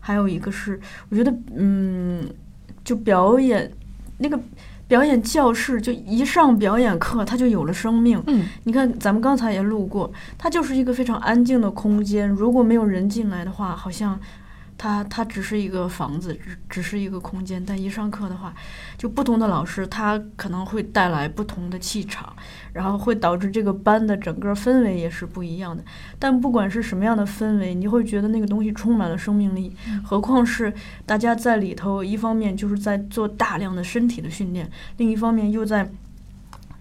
[0.00, 2.28] 还有一个是，我觉得，嗯，
[2.84, 3.72] 就表演
[4.18, 4.38] 那个
[4.86, 8.22] 表演教室，就一上表演课，它就有了生命。
[8.26, 12.28] 嗯你看，咱们刚才也路过，它就是一个非常安静的空间。
[12.28, 14.18] 如果没有人进来的话，好像
[14.76, 17.64] 它它只是一个房子，只只是一个空间。
[17.64, 18.52] 但一上课的话，
[18.98, 22.34] 就不同的老师，他可能会带来不同的气场，
[22.72, 25.82] 然后会导致这个班的整个氛围也是不一样的。
[26.18, 29.74] 但不管是什么样的氛围，你会觉得那个东西充满了生命力。
[30.04, 30.72] 何况是
[31.06, 35.90] 大家在里头，一方面就是在做大量的身体的训练，另一方面又在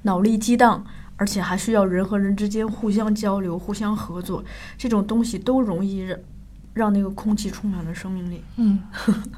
[0.02, 0.86] 脑力激荡。
[1.16, 4.44] 而且还需要人和人之间互相交流、互相合作，
[4.78, 6.02] 这种东西都容易
[6.74, 8.44] 让让那个空气充满了生命力。
[8.58, 8.80] 嗯，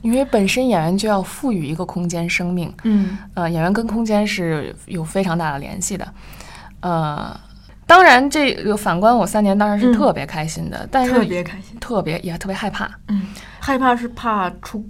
[0.02, 6.08] 因为本身演员就要赋予一个空间生命，嗯呃，演员跟空间是有非常大的联系的，
[6.80, 7.39] 呃，
[7.86, 11.78] 当然这个反观我三年当然是嗯特别开心的，但是特别开心。
[11.80, 13.28] 特别也特别害怕，嗯，
[13.60, 14.84] 害怕是怕出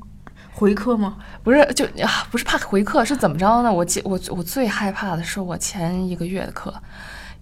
[0.53, 1.17] 回课吗？
[1.43, 3.73] 不是就啊不是怕回课是怎么着呢？
[3.73, 6.73] 我记我我最害怕的是我前一个月的课，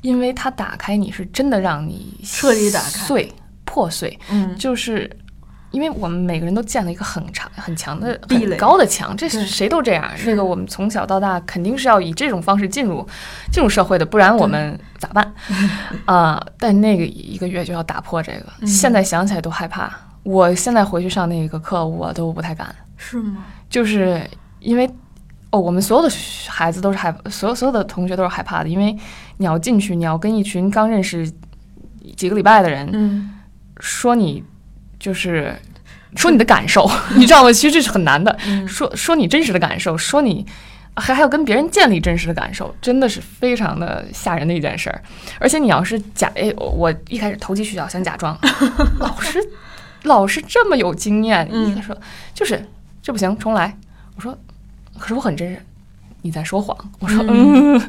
[0.02, 3.32] 因为它打开你是真的让你彻底打开碎
[3.74, 5.10] 破碎，嗯就是
[5.72, 10.16] 因为我们每个人都建了一个很长、很强的、壁垒很高的墙，这是谁都这样。
[10.16, 13.04] 是这个我们从小到大肯定是要以这种方式进入
[13.52, 15.34] 进入社会的，不然我们咋办？
[16.06, 19.92] 啊、但那个一个月就要打破这个，嗯现在想起来都害怕。
[20.22, 23.44] 我现在回去上那个课，我都不太敢，是吗？
[23.68, 24.22] 就是
[24.60, 24.88] 因为。
[25.56, 26.12] 哦，我们所有的
[26.48, 28.98] 孩子都是害，所有所有的同学都是害怕的，因为
[29.38, 31.32] 你要进去，你要跟一群刚认识
[32.18, 33.30] 几个礼拜的人，嗯
[33.80, 34.44] 说你
[35.00, 35.56] 就是
[36.16, 37.52] 说你的感受， 你知道吗？
[37.52, 38.38] 其实这是很难的。
[38.46, 40.46] 嗯说说你真实的感受，说你
[40.96, 45.02] 还还要跟别人建立真实的感受，真的是非常的吓人的一件事儿。
[45.40, 48.38] 而且你要是假哎，我一开始投机取巧想假装，
[49.00, 49.40] 老师
[50.04, 51.98] 老师这么有经验，嗯一个说
[52.34, 52.64] 就是
[53.02, 53.76] 这不行，重来。
[54.16, 54.38] 我说
[55.00, 55.60] 可是我很真实，
[56.22, 56.78] 你在说谎。
[57.00, 57.82] 我说嗯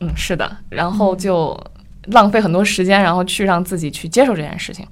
[0.00, 1.58] 嗯 是的，然后就
[2.10, 4.86] 浪费很多时间，然后去让自己去接受这件事情，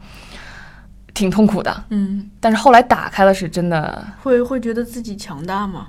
[1.15, 1.85] 挺痛苦的。
[1.91, 5.89] 嗯，但是后来打开了，是真的会会觉得自己强大吗？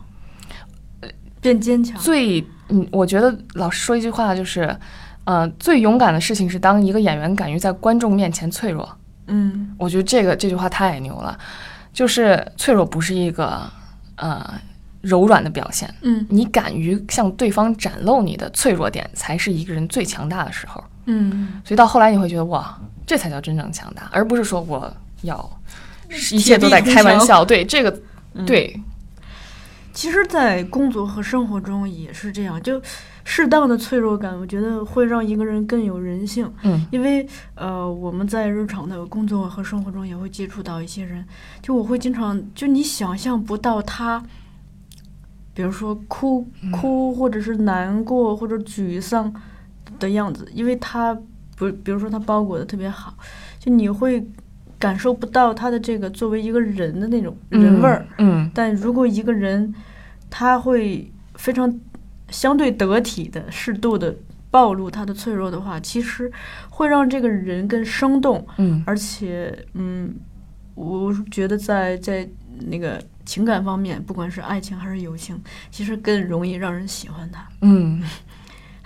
[1.39, 1.99] 变坚强。
[1.99, 4.75] 最嗯，我觉得老师说一句话就是，
[5.23, 8.97] 呃，最勇敢的事情是当一个演员敢于在观众面前脆弱。
[9.27, 11.37] 嗯我觉得这个这句话太牛了，
[11.93, 13.61] 就是脆弱不是一个
[14.15, 14.59] 呃
[15.01, 20.83] 柔软的表现，嗯你敢于向对方展露你的脆弱点，才是一个人最强大的时候。
[21.07, 24.93] 嗯，所以到后来你会觉得哇，这才叫真正强大，而不是说我
[25.23, 25.59] 要
[26.31, 27.43] 一切都在开玩笑。
[27.43, 28.01] 对这个，
[28.33, 28.45] 嗯。
[28.45, 28.79] 对，
[29.93, 32.81] 其实，在工作和生活中也是这样，就
[33.23, 36.51] 适当的脆弱感，我觉得会让一个人更有人性。
[36.63, 36.85] 嗯。
[36.91, 41.25] 因为呃，我们在日常的工作和生活中也会接触到一些人，
[41.61, 44.21] 就我会经常就你想象不到他，
[45.53, 49.33] 比如说哭哭，或者是难过或者沮丧
[49.99, 51.17] 的样子，因为他
[51.55, 53.13] 不，比如说他包裹的特别好，
[53.59, 54.25] 就你会
[54.79, 58.05] 感受不到他的这个作为一个人的那种人味儿。
[58.17, 59.73] 嗯，但如果一个人
[60.29, 61.79] 他会非常
[62.29, 64.15] 相对得体的、适度的
[64.51, 66.31] 暴露他的脆弱的话，其实
[66.69, 70.13] 会让这个人更生动，嗯而且嗯，
[70.75, 72.27] 我觉得在在
[72.67, 77.47] 那个情感方面，不管是爱情还是友情，其实更容易让人喜欢他。
[77.61, 78.01] 嗯，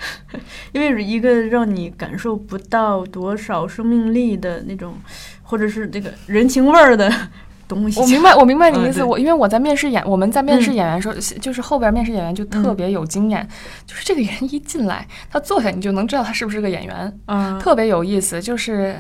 [0.74, 4.96] 因为一个让你感受不到多少生命力的那种，
[5.44, 7.12] 或者是这个人情味儿的
[7.68, 8.00] 东西。
[8.00, 9.02] 我明白，我明白你 意思。
[9.02, 13.48] 嗯我因为我在面试演，我们在面试嗯演员的时候，就是后边面试演员就特别有经验，
[13.86, 18.42] 就是这个人一进来，他坐下你就能知道他是不是个演员，啊，特别有意思。
[18.42, 18.96] 就是，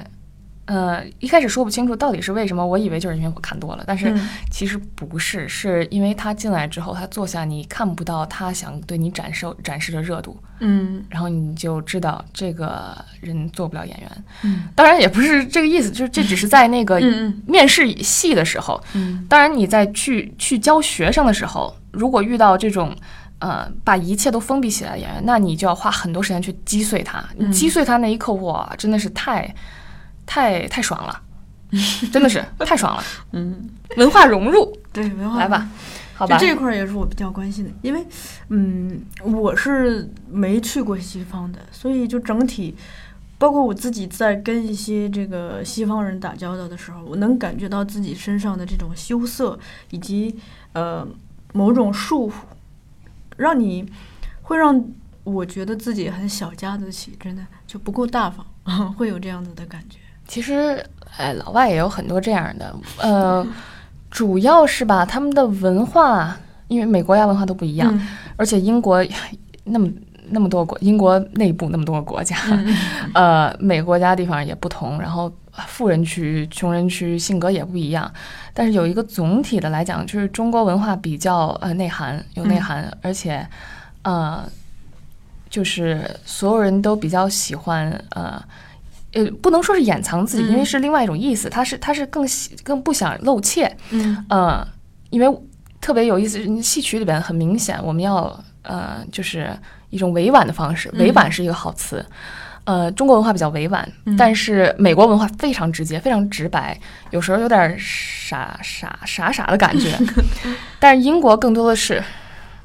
[0.71, 14.23] 呃，一开始说不清楚到底是为什么，我以为就是因为我看多了，但是嗯其实不是，是因为他进来之后，他坐下，你看不到他想对你展示展示的热度，嗯然后你就知道这个人做不了演员。
[14.43, 18.81] 嗯当然也不是这个意思，就是这只是在那个嗯面试戏的时候。
[18.93, 22.95] 嗯当然你在去去教学生的时候，如果遇到这种。
[23.43, 27.25] 呃，把一切都封闭起来的演员，那你就要花很多时间去击碎他。
[27.51, 29.51] 击碎他那一刻，哇，真的是太、
[30.25, 31.21] 太太爽了，
[32.12, 33.03] 真的是太爽了。
[33.34, 35.69] 嗯，文化融入，对，文化来吧，
[36.13, 36.38] 好吧。
[36.38, 38.05] 就这块儿也是我比较关心的，因为，
[38.49, 42.75] 嗯，我是没去过西方的，所以就整体，
[43.38, 49.57] 包括我自己在跟一些这个西方人打交道的时候，我能感觉到自己身上的这种羞涩，
[49.89, 50.38] 以及
[50.73, 51.07] 呃
[51.53, 52.34] 某种束缚，
[53.38, 53.91] 让你
[54.43, 54.84] 会让
[55.23, 58.45] 我觉得自己很小家子气，真的就不够大方，
[58.93, 59.97] 会有这样子的感觉。
[60.31, 60.81] 其实，
[61.17, 63.45] 哎，老外也有很多这样的，呃，
[64.09, 66.37] 主要是吧，他们的文化，
[66.69, 69.05] 因为每国家文化都不一样，嗯而且英国
[69.65, 69.89] 那么
[70.29, 72.73] 那么多国，英国内部那么多个国家，嗯
[73.13, 75.29] 呃，每个国家地方也不同，然后
[75.67, 78.09] 富人区、穷人区性格也不一样，
[78.53, 83.45] 但是有一个总体的来讲，就是中国文化比较呃内涵，有内涵，而且
[84.03, 84.49] 呃，
[85.49, 88.41] 就是所有人都比较喜欢呃。
[89.13, 91.50] 呃，不能说是掩藏自己，因为嗯是另外一种意思。
[91.50, 94.67] 他是他是更喜更不想露怯，嗯呃，
[95.10, 95.39] 因为
[95.80, 99.50] 特别有意思，戏曲里边很明显，我们要呃，就是
[99.89, 102.06] 一种委婉的方式，委婉是一个好词。
[102.63, 109.97] 呃，中国文化比较委婉，嗯但是美国文化非常直接，非常直白，有时候有点傻傻傻傻的感觉。
[110.80, 112.02] 但是英国更多的是，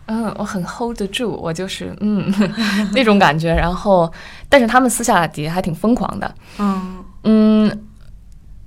[0.06, 2.32] 嗯，我很 hold 得住，我就是嗯
[2.94, 3.52] 那种感觉。
[3.54, 4.10] 然后，
[4.48, 7.04] 但是他们私下底下还挺疯狂的，嗯。
[7.24, 7.84] 嗯，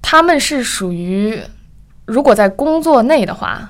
[0.01, 1.39] 他们是属于，
[2.05, 3.69] 如果在工作内的话，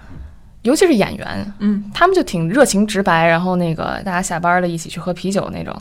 [0.64, 1.92] 尤其是演员，嗯。
[1.94, 5.76] 他们就挺热情直白，然后那个大家下班了一起去喝啤酒那种，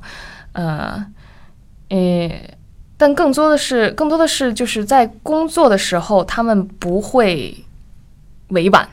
[0.52, 1.02] 呃，
[1.88, 2.54] 诶，
[2.98, 7.56] 但更多的是，更多的是就是在工作的时候，他们不会
[8.48, 8.86] 委婉，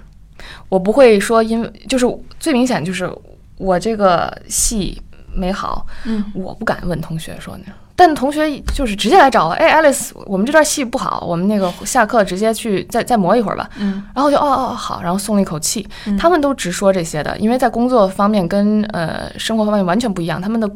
[0.69, 2.05] 我不会说因为就是
[2.39, 3.09] 最明显就是
[3.57, 5.01] 我这个戏
[5.33, 13.69] 没好，嗯我不敢问同学说呢，但同学就是直接来找我，哎，Alice，我们这段戏不好，我们那个下课直接去再再磨一会儿吧。
[13.77, 15.87] 嗯然后就哦哦好，然后松了一口气。
[16.05, 20.41] 嗯他们都直说这些的，因为在工作方面跟呃生活方面完全不一样。
[20.41, 20.69] 他们的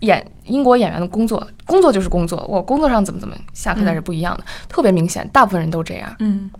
[0.00, 6.14] 演英国演员的工作，工作就是工作，我工作上怎么怎么，下课那是不一样的，特别明显，大部分人都这样。
[6.18, 6.50] 嗯，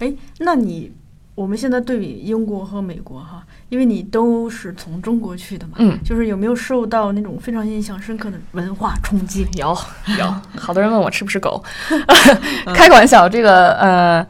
[0.00, 0.92] 哎，那你
[1.34, 9.46] 我们现在对比英国和美国哈，因为你都是从中国去的嘛，嗯，就是有没有受到那种非常印象深刻的文化冲击？
[9.54, 9.68] 有
[10.18, 11.62] 有，好多人问我吃不吃狗，
[12.74, 14.26] 开个玩笑，这个呃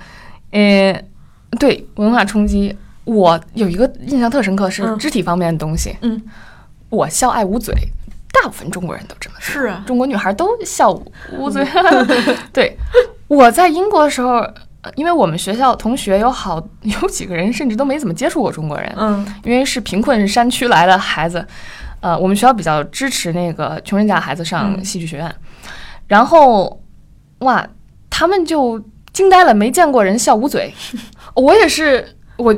[0.52, 1.04] 呃，
[1.58, 4.96] 对文化冲击，我有一个印象特深刻是嗯。
[4.98, 6.22] 肢体方面的东西，嗯，
[6.88, 7.74] 我笑爱捂嘴，
[8.32, 9.60] 大部分中国人都这么说。
[9.60, 10.92] 是啊，中国女孩都笑
[11.32, 11.66] 捂嘴。
[12.52, 12.76] 对，
[13.26, 14.54] 我在英国的时候，呃
[14.96, 21.46] 因为我们学校同学有好 有几个人甚至都没怎么接触过中国人，嗯因为是贫困山区来的孩子。
[22.00, 25.32] 呃，我们学校比较支持那个穷人家孩子上嗯戏剧学院，
[26.08, 26.82] 然后
[27.38, 27.64] 哇，
[28.10, 30.74] 他们就惊呆了，没见过人笑捂嘴。
[31.34, 32.04] 我也是，
[32.36, 32.52] 我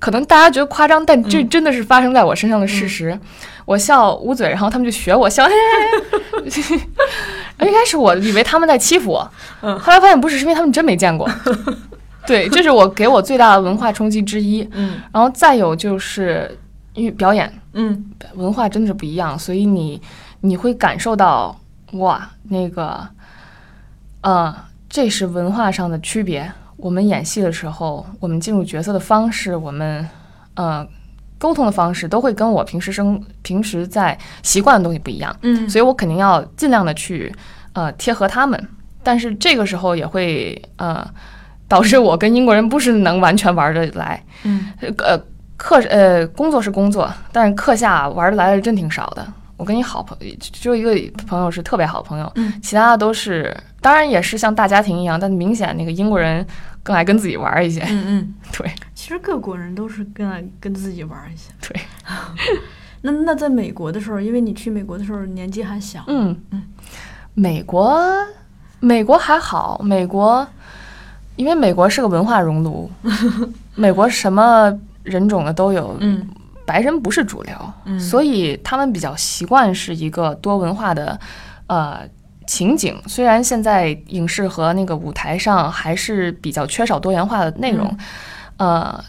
[0.00, 3.18] 可能大家觉得夸张，但这嗯真的是发生在我身上的事实。
[3.68, 5.52] 我笑捂嘴，然后他们就学我笑，嘿
[6.50, 6.80] 嘿嘿。
[7.68, 9.30] 一开始我以为他们在欺负我，
[9.60, 11.28] 嗯后来发现不是，是因为他们真没见过。
[12.26, 14.66] 对，这是我给我最大的文化冲击之一。
[14.72, 16.58] 嗯然后再有就是
[16.94, 20.00] 因为表演嗯文化真的是不一样，所以你
[20.40, 21.54] 你会感受到
[21.92, 23.06] 哇，那个，
[24.22, 24.54] 呃，
[24.88, 26.50] 这是文化上的区别。
[26.78, 30.08] 我们演戏的时候，我们进入角色的方式，我们
[30.54, 30.86] 呃
[31.38, 37.32] 沟通的方式，都会跟我平时生平时在习惯的东西不一样，嗯，所以我肯定要尽量的去
[37.72, 38.68] 呃贴合他们。
[39.02, 41.08] 但是这个时候也会呃
[41.66, 44.72] 导致我跟英国人不是能完全玩得来，嗯。
[44.98, 45.18] 呃，
[45.56, 49.26] 课呃工作是工作，但是课下玩得来的真挺少的。
[49.56, 50.94] 我跟你好朋只有一个
[51.26, 52.52] 朋友是特别好朋友，嗯。
[52.62, 56.46] 其他的都是，当然也是像大家庭一样，但明显那个英国人
[56.88, 57.82] 更爱跟自己玩一些。
[57.82, 58.72] 嗯嗯， 对。
[58.94, 61.50] 其实各国人都是更爱跟自己玩一些。
[61.60, 61.78] 对，
[63.02, 66.34] 那那在美国的时候，因为你去美国的时候年纪还小，嗯。
[66.50, 66.62] 嗯，
[67.34, 68.02] 美国，
[68.80, 70.46] 美国还好，美国，
[71.36, 72.90] 因为美国是个文化熔炉，
[73.76, 74.72] 美国什么
[75.02, 76.26] 人种的都有，嗯。
[76.64, 78.00] 白人不是主流，嗯。
[78.00, 81.20] 所以他们比较习惯是一个多文化的，
[81.66, 82.00] 呃。
[82.48, 87.94] 情景虽然现在影视和那个舞台上还是比较缺少多元化的内容，
[88.56, 89.04] 呃，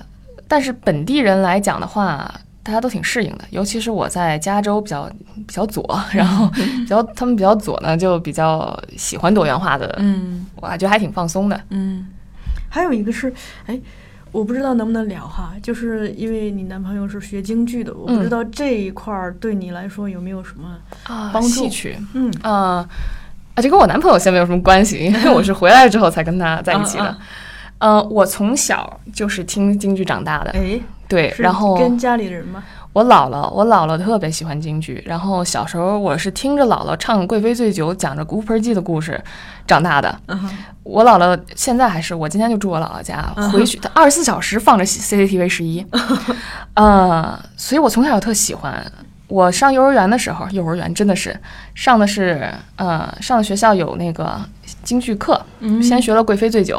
[0.46, 2.30] 但是本地人来讲的话，
[2.62, 3.46] 大家都挺适应的。
[3.52, 5.10] 尤其是我在加州比较
[5.48, 10.46] 比较左，然后 比较他们比较左呢，就比较喜欢多元化的，嗯。
[10.58, 11.60] 我感觉还挺放松的。
[11.70, 12.08] 嗯，
[12.68, 13.34] 还有一个是，
[13.68, 13.80] 哎，
[14.34, 18.30] 我不知道能不能聊哈，就是因为你男朋友是学京剧的，我不知嗯。
[18.30, 21.48] 道这一块儿对你来说有没有什么，啊帮助？
[21.48, 22.30] 戏曲，嗯。
[22.42, 22.86] 啊、
[23.60, 27.06] 啊，这跟我男朋友先没有什么关系，因为我是回来之后才跟他在一起的。
[27.10, 27.18] 嗯
[27.80, 32.62] 呃，我从小就是听京剧长大的，哎，对，然后跟家里人吗？
[32.92, 39.18] 我姥姥，我姥姥特别喜欢京剧，然后小时候我是听着姥姥唱《贵妃醉酒》，讲着姑婆记的故事
[39.66, 40.14] 长大的。
[40.84, 45.86] 我姥姥现在还是，我今天就住我姥姥家，嗯回去她二十四小时放着 CCTV 十一，
[46.76, 48.86] 呃，所以我从小就特喜欢。
[49.30, 51.40] 我上幼儿园的时候，幼儿园真的是
[51.76, 54.38] 上的是呃上的学校有那个
[54.84, 56.78] 京剧课，嗯先学了《贵妃醉酒》，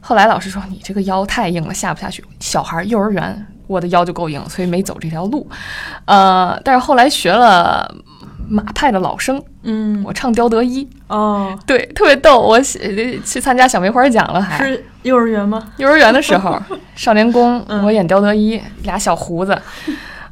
[0.00, 2.22] 后来老师说你这个腰太硬了，下不下去。
[2.40, 5.48] 小孩儿幼儿园我的腰就够硬，所以没走这条路。
[6.04, 7.88] 呃，但是后来学了
[8.48, 12.40] 马派的老生，嗯我唱刁德一，哦，对，特别逗。
[12.40, 15.70] 我写去参加小梅花奖了还，是幼儿园吗？
[15.76, 16.60] 幼儿园的时候，
[16.96, 19.56] 少年宫 嗯我演刁德一，俩小胡子。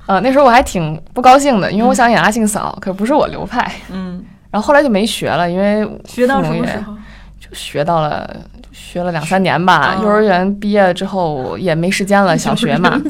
[0.06, 3.70] 呃，那时候我还挺不高兴的，因为我想演阿庆嫂，可不是我流派。
[3.90, 6.94] 嗯， 然后后来就没学了，因为学到什么时候？
[7.40, 8.36] 就学到了，
[8.72, 9.96] 学了两三年吧。
[9.98, 13.00] 哦幼儿园毕业了之后也没时间了， 小学嘛。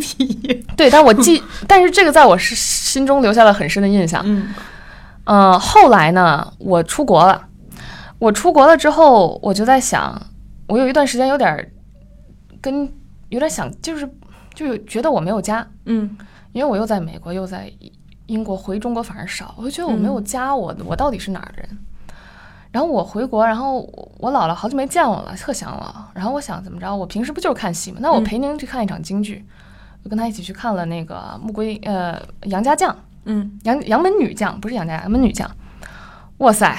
[0.76, 4.22] 对，但我记，但是这个在我是心中留下了很深的印象。
[4.24, 4.54] 嗯
[5.24, 7.42] 呃、后来呢，我出国了。
[8.18, 10.20] 我出国了之后，我就在想，
[10.66, 11.68] 我有一段时间有点儿
[12.60, 12.88] 跟
[13.28, 14.08] 有点想，就是
[14.54, 16.16] 就有觉得我没有家，嗯
[16.52, 17.72] 因为我又在美国，又在
[18.26, 21.78] 英国，回中国反而少，我就觉得我没有家，我我到底是哪儿的人？
[22.70, 25.94] 然后我回国，然后我我姥姥好久没见我了，特想我。
[26.14, 27.98] 然后我想怎么着，我平时不就是看戏吗？
[28.00, 29.44] 那我嗯陪您去看一场京剧，
[30.02, 32.96] 我跟他一起去看了那个穆桂呃杨家将。
[33.24, 35.48] 嗯杨杨门女将不是杨家杨门女将，
[36.38, 36.76] 哇塞！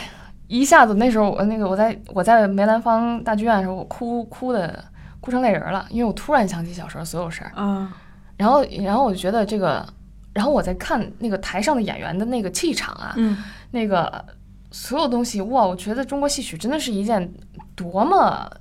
[0.48, 4.84] 一下子那时候我那个我在我在梅兰芳大剧院的时候，我哭哭的
[5.20, 7.96] 哭成泪人了，因为我突然想起小时候所有事儿，啊
[8.44, 9.88] 然后然后我就觉得这个，
[10.34, 13.38] 然后我在看那个台上的演员的那个气场啊，嗯
[13.72, 14.26] 那个
[14.70, 17.34] 所有东西哇，我觉得中国戏曲真的是一件
[17.74, 18.52] 多么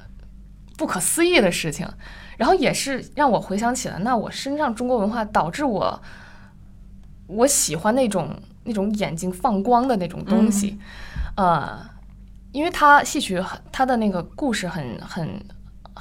[0.79, 1.85] 不可思议的事情，
[2.37, 6.01] 然后也是让我回想起了，那我身上中国文化导致我
[7.27, 8.31] 我喜欢那种
[8.63, 10.79] 那种眼睛放光的那种东西，
[11.35, 11.77] 呃，
[12.53, 15.45] 因为它戏曲很它的那个故事很很。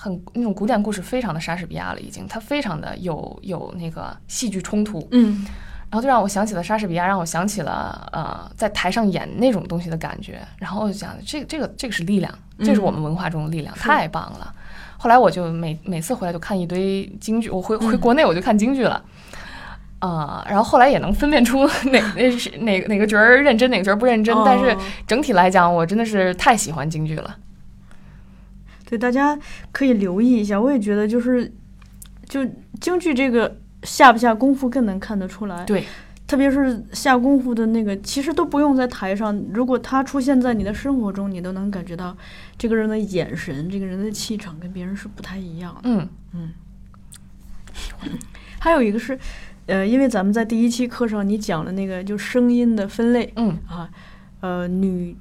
[0.01, 5.45] 很那种古典故事，非常的莎士比亚了，已经，它非常的有有那个戏剧冲突，嗯
[5.91, 10.39] 然后就让我想起了莎士比亚，让我想起了呃在台上演那种东西的感觉。
[10.57, 14.51] 然后我就想，这个这个这个是力量，这是我们文化中的力量，是太棒了。
[14.97, 19.03] 后来我就每每次回来就看一堆京剧，我回回嗯国内我就看京剧了。
[19.99, 24.35] 啊、然后后来也能分辨出 哪那是哪哪个角儿认真，哪个角儿不认真。
[24.43, 27.35] 但是哦整体来讲，我真的是太喜欢京剧了。
[28.91, 29.39] 对，大家
[29.71, 30.59] 可以留意一下。
[30.59, 31.49] 我也觉得就是，
[32.25, 32.45] 就
[32.81, 35.63] 京剧这个下不下功夫更能看得出来。
[35.63, 35.85] 对，
[36.27, 42.13] 特别是下功夫的那个，其实都不用在台上，如果他出现在你的生活中，你都能感觉到
[42.57, 45.81] 这个人的眼神、这个人的气场跟别人是不太一样的。
[45.85, 46.49] 嗯嗯
[48.59, 49.17] 还有一个是，
[49.67, 53.89] 呃，因为咱们在第一期课上你讲了那个就声音的分类嗯啊，
[54.41, 55.15] 呃，女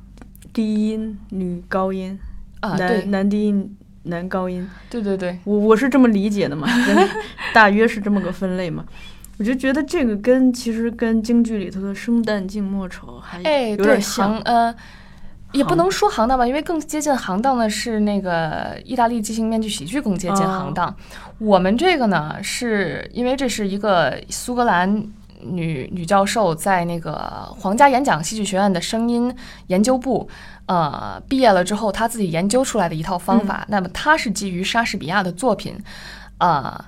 [0.53, 2.19] 低音、女高音，
[2.61, 4.69] 啊，对男男低音、男高音。
[4.89, 6.69] 对对对，我我是这么理解的嘛，
[7.53, 8.85] 大约是这么个分类嘛。
[9.39, 14.43] 我就觉得这个跟其实跟京剧里头的生旦净末丑还哎，有，点像行，。
[14.45, 14.75] 呃，
[15.53, 20.95] 也不能说行当吧，因为更接近行当的是那个意大利即兴面具喜剧更接近哦行当。
[21.39, 25.05] 我们这个呢，是因为这是一个苏格兰
[25.43, 27.15] 女女教授在那个
[27.59, 29.35] 皇家演讲戏剧学院的声音
[29.69, 30.29] 研究部。
[30.67, 33.67] 呃，毕业了之后，她自己研究出来的一套方法。
[33.69, 35.77] 那么，她是基于莎士比亚的作品，
[36.39, 36.85] 呃，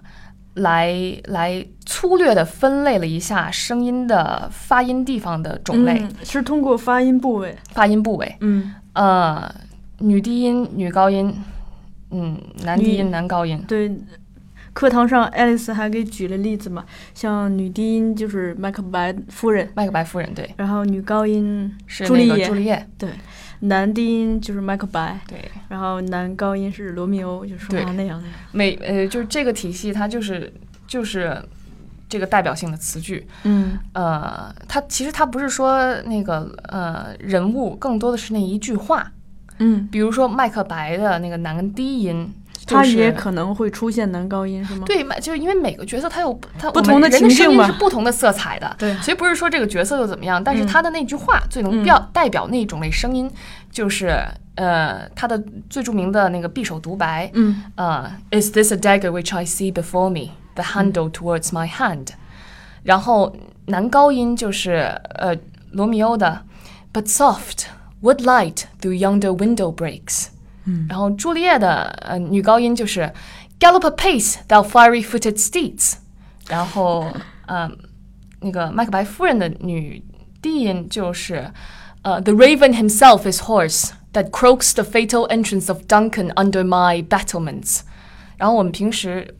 [0.54, 0.94] 来
[1.24, 7.56] 来粗略的分类了一下声音的发音地方的种类、嗯是通过发音部位。
[7.72, 8.36] 发音部位。
[8.38, 9.52] 嗯，呃，
[9.98, 11.34] 女低音、女高音，
[12.12, 13.60] 嗯，男低音、男高音。
[13.66, 13.90] 对。
[14.72, 23.10] 课堂上，爱丽丝还给举了例子嘛，像女低音就是麦克白夫人，麦克白夫人对，然后女高音是那朱丽叶，个朱丽叶，对，
[23.60, 27.84] 男低音就是麦克白，对，然后男高音是罗密欧，就说对。
[27.84, 28.28] 话那样的。
[28.52, 30.52] 每呃，就是这个体系，它就是
[30.86, 31.40] 就是
[32.08, 33.26] 这个代表性的词句。
[33.44, 33.78] 嗯。
[33.92, 39.12] 呃，它其实它不是说那个呃人物，更多的是那一句话。
[39.58, 42.32] 嗯，比如说麦克白的那个男低音，
[42.72, 44.84] 它就是也可能会出现男高音，是吗？
[44.86, 53.30] 对，麦就是因为每个角色他有它不同的人的声音情境吧是不同的色彩的，对所以不是说这个角色又怎么样，但是嗯他的那句话最能表、代表那种类声音，
[53.70, 54.18] 就是
[54.56, 60.32] 呃他的最著名的那个匕首独白，嗯呃，Is this a dagger which I see before me?
[60.54, 62.08] The handle towards my hand。
[62.82, 63.34] 然后
[63.66, 65.36] 男高音就是呃
[65.70, 66.42] 罗密欧的
[66.92, 67.66] ，But soft,
[68.02, 70.26] wood light through yonder window breaks。
[70.65, 73.11] 嗯然后朱丽叶的呃女高音就是
[73.59, 75.95] Gallop apace, thou fiery-footed steeds。
[76.47, 77.05] 然后
[77.47, 77.77] 嗯、
[78.41, 80.03] 那个麦克白夫人的女
[80.41, 81.51] 低音就是
[82.01, 87.81] 呃 The raven himself is hoarse that croaks the fatal entrance of Duncan under my battlements。
[88.37, 89.35] 然后我们平时。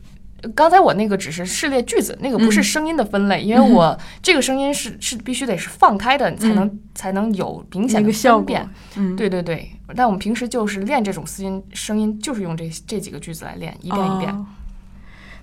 [0.55, 8.57] 刚才我那个只是试列句子，那个不是声音的分类，因为我这个声音是是必须得是放开的，才能、才能有明显的那个效果。
[8.95, 14.33] 嗯，对对对，但我们平时就是练这种私音声音，就是用这这几个句子来练，一遍一遍。
[14.33, 14.45] 哦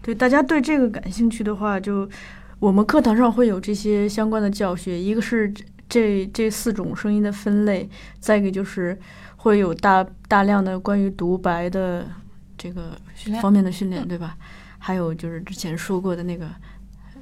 [0.02, 2.08] 对，大家对这个感兴趣的话，就
[2.58, 7.86] 我们课堂上会有这些相关的教学，一个是这这这四种声音的分类，
[8.18, 8.98] 再一个就是
[9.36, 12.06] 会有大大量的关于独白的
[12.62, 12.94] 这个
[13.40, 14.36] 方面的训练，对吧？
[14.78, 16.46] 还有就是之前说过的那个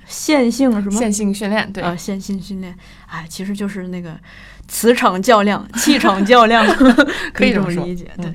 [0.04, 2.76] 线性什么线性训练，对，啊，线性训练，
[3.06, 4.18] 哎，其实就是那个
[4.66, 6.66] 磁场较量、气场较量，
[7.32, 8.10] 可以这这么理解。
[8.16, 8.34] 嗯对，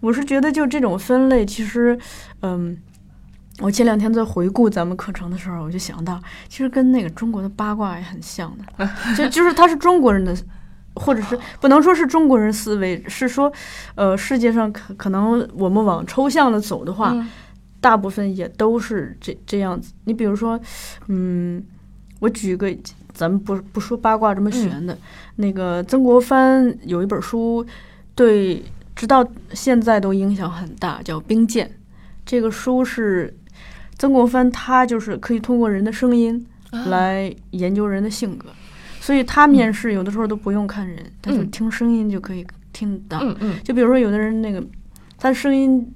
[0.00, 1.98] 我是觉得就这种分类，其实，
[2.42, 2.76] 嗯，
[3.60, 10.36] 我前两天在回顾咱们课程的时候，我就想到，其实跟那个中国的八卦也很像的， 就就是它是中国人的。
[10.96, 13.52] 或者是不能说是中国人思维，是说，
[13.94, 17.28] 呃，世界上可可能我们往抽象的走的话，嗯
[17.78, 19.92] 大部分也都是这这样子。
[20.04, 20.58] 你比如说，
[21.06, 21.62] 嗯，
[22.18, 22.74] 我举个，
[23.12, 24.96] 咱们不不说八卦这么玄的，
[25.36, 27.64] 那个曾国藩有一本书，
[28.16, 28.64] 对，
[28.96, 31.66] 直到现在都影响很大，叫《兵谏》。
[32.24, 33.32] 这个书是
[33.98, 38.48] 曾国藩，他就是可以通过人的声音啊来研究人的性格，
[39.06, 41.50] 所以他面试有的时候都不用看人，他就嗯。
[41.52, 43.20] 听声音就可以听到。
[43.22, 43.54] 嗯嗯。
[43.62, 44.60] 就比如说有的人那个，
[45.16, 45.88] 他声音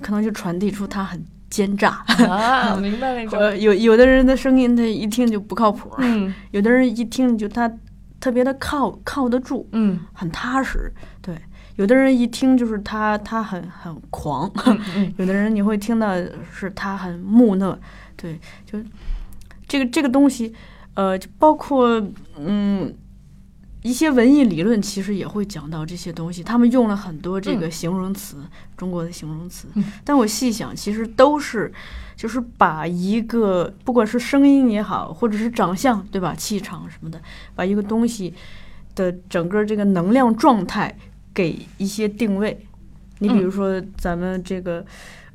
[0.00, 6.32] 可能就传递出他很奸诈，啊， 明白那种，呃，有有的人的声音他一听就不靠谱，嗯。
[6.52, 7.70] 有的人一听就他
[8.18, 10.00] 特别的靠靠得住，嗯。
[10.14, 10.90] 很踏实，
[11.20, 11.36] 对。
[11.76, 15.12] 有的人一听就是他他很很狂，嗯嗯。
[15.18, 16.14] 有的人你会听到
[16.50, 17.78] 是他很木讷，
[18.16, 18.78] 对，就
[19.68, 20.54] 这个这个东西，
[20.94, 22.02] 呃，就包括
[22.38, 22.94] 嗯
[23.82, 26.42] 一些文艺理论，其实也会讲到这些东西。
[26.42, 28.38] 他们用了很多这个嗯形容词，
[28.76, 31.72] 中国的形容词，嗯但我细想，其实都是
[32.16, 37.20] 就是把一个不管是声音也好，或者是长相，对吧，气场什么的，
[37.54, 38.32] 把一个东西
[38.94, 40.96] 的整个这个能量状态
[41.34, 42.64] 给一些定位。
[43.18, 44.84] 你比如说咱们这个，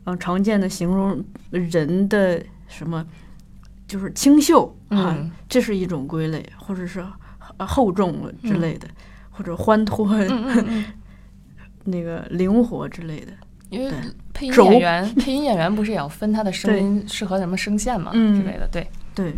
[0.05, 3.05] 嗯、常见的形容人的什么，
[3.89, 7.03] 就是清秀啊，嗯这是一种归类，或者是
[7.57, 8.87] 呃厚重之类的，
[9.31, 10.07] 或者欢脱、
[11.85, 13.31] 那个灵活之类的。
[13.71, 13.91] 因为
[14.33, 19.33] 配音演员，配音演员不是也要分他的声音适合什么声线嘛嗯之类的，对，对，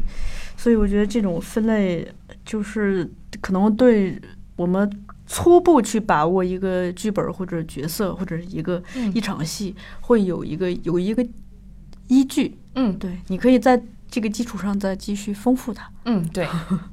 [0.58, 2.08] 所以我觉得这种分类
[2.46, 3.10] 就是
[3.42, 4.18] 可能对
[4.56, 4.90] 我们
[5.28, 11.26] 初步去把握一个剧本或者角色或者是一个嗯一场戏，会有一个有一个
[12.08, 12.58] 依据。
[12.76, 13.82] 嗯对，你可以在
[14.12, 15.90] 这个基础上再继续丰富它。
[16.06, 16.46] 嗯，对，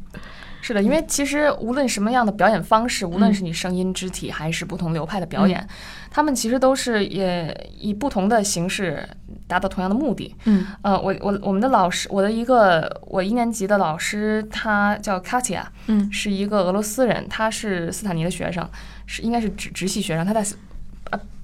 [0.62, 5.66] 是的，因为其实无论什么样的表演方式，无论嗯是你声音、肢体，还是不同流派的表演，
[6.10, 9.06] 他们其实都是也以不同的形式
[9.46, 10.34] 达到同样的目的。
[10.44, 18.68] 嗯呃，我我我们的老师，我的一个我一年级的老师，他叫 Katya，嗯是一个俄罗斯人，他是斯坦尼的学生，
[19.06, 20.46] 是应该是直直系学生，他在。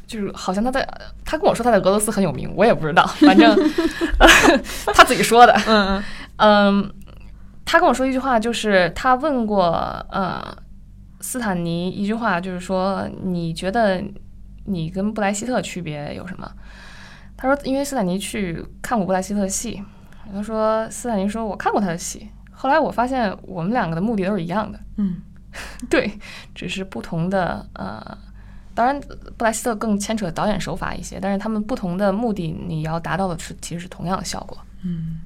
[0.07, 0.87] 就是好像他在，
[1.25, 3.57] 他跟我说他在俄罗斯很有名，我也不知道，反正
[4.95, 5.53] 他自己说的。
[5.67, 6.05] 嗯嗯
[6.37, 6.95] 嗯，
[7.65, 9.65] 他跟我说一句话，就是他问过
[10.11, 10.57] 呃
[11.21, 14.03] 斯坦尼一句话，就是说你觉得
[14.67, 16.51] 你跟布莱希特区别有什么？
[17.37, 19.83] 他说因为斯坦尼去看过布莱希特的戏，
[20.33, 25.23] 他说斯坦尼说我看过他的戏，后来我发现我们两个的目的都是一样的，嗯
[25.89, 26.19] 对，
[26.55, 28.19] 只是不同的呃。
[28.75, 29.01] 当然，
[29.37, 34.59] 布莱希特更牵扯导演手法一些，但是他们不同的目的，你要达到的是其实是同样的效果。
[34.83, 35.21] 嗯。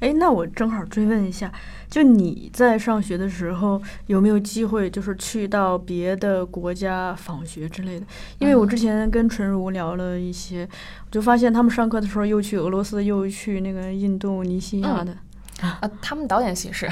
[0.00, 1.50] 哎，那我正好追问一下，
[1.88, 8.04] 就你在上学的时候有没有机会，就是去到别的国家访学之类的？
[8.38, 10.68] 因为我之前跟纯如聊了一些，
[11.06, 15.16] 我就发现他们上课的时候又去俄罗斯，又去那个印度尼西亚的。
[15.62, 16.86] 啊，他们导演系是，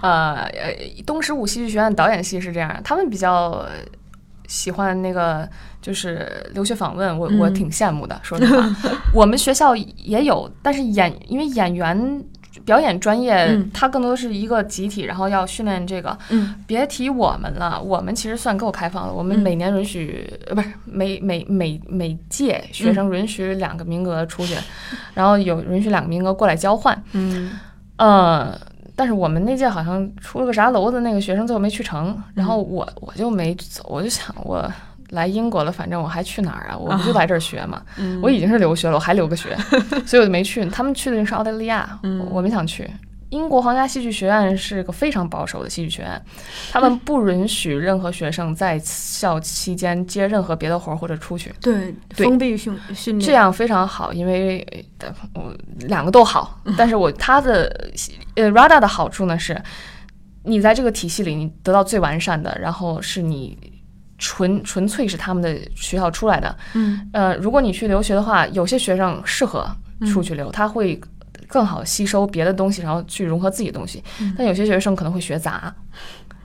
[0.00, 0.74] 呃呃，
[1.06, 3.64] 东十五戏剧学院导演系是这样，他们比较。
[4.48, 5.48] 喜欢那个
[5.80, 8.18] 就是留学访问，我我挺羡慕的。
[8.24, 8.68] 说实话，
[9.14, 12.24] 我们学校也有，但是演因为演员
[12.64, 16.18] 表演专业，它更多是一个集体，然后要训练这个。
[16.30, 19.12] 嗯，别提我们了，我们其实算够开放了。
[19.12, 24.56] 我们每年允许，呃，不是每每每每届学生允许两个名额出去，
[25.14, 27.00] 然后有允许两个名额过来交换。
[27.12, 27.52] 嗯，
[27.98, 28.58] 呃。
[28.98, 34.68] 但是我们那届好像出了个啥娄子，那个学生最后没去成，然后我我就没走，我就想我
[35.10, 36.74] 来英国了，反正我还去哪儿啊？
[36.82, 37.80] 我不就来这儿学嘛，
[38.20, 39.56] 我已经是留学了，我还留个学，
[40.04, 40.66] 所以我就没去。
[40.66, 41.96] 他们去的是澳大利亚，
[42.32, 42.90] 我没想去。
[43.30, 46.24] 英国皇家戏剧学院是个非常保守的戏剧学院，
[46.72, 51.52] 他们不允许任何学生在校期间接任何别的活儿或者出去。
[51.60, 54.66] 对，封闭训训练，这样非常好，因为
[55.34, 56.58] 我两个都好。
[56.76, 57.90] 但是我他的
[58.36, 59.60] 呃 RADA 的好处呢是，
[60.44, 63.58] 你在这个体系里你得到最完善的，然后是你
[64.16, 66.56] 纯纯粹是他们的学校出来的。
[66.72, 69.70] 嗯，呃，如果你去留学的话，有些学生适合
[70.06, 70.98] 出去留，他会。
[71.48, 74.04] 更好吸收别的东西，然后去融合自己的东西。
[74.36, 75.74] 但有些学生可能会学杂，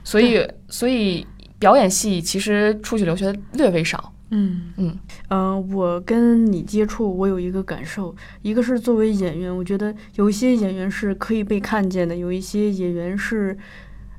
[0.02, 1.24] 所以所以
[1.58, 4.12] 表演系其实出去留学略微少。
[4.30, 4.98] 嗯嗯
[5.28, 13.56] 嗯，我跟你接触，我有一个感受，一个是作为演员，我觉得有一些演员是可以被看见的，有一些演员是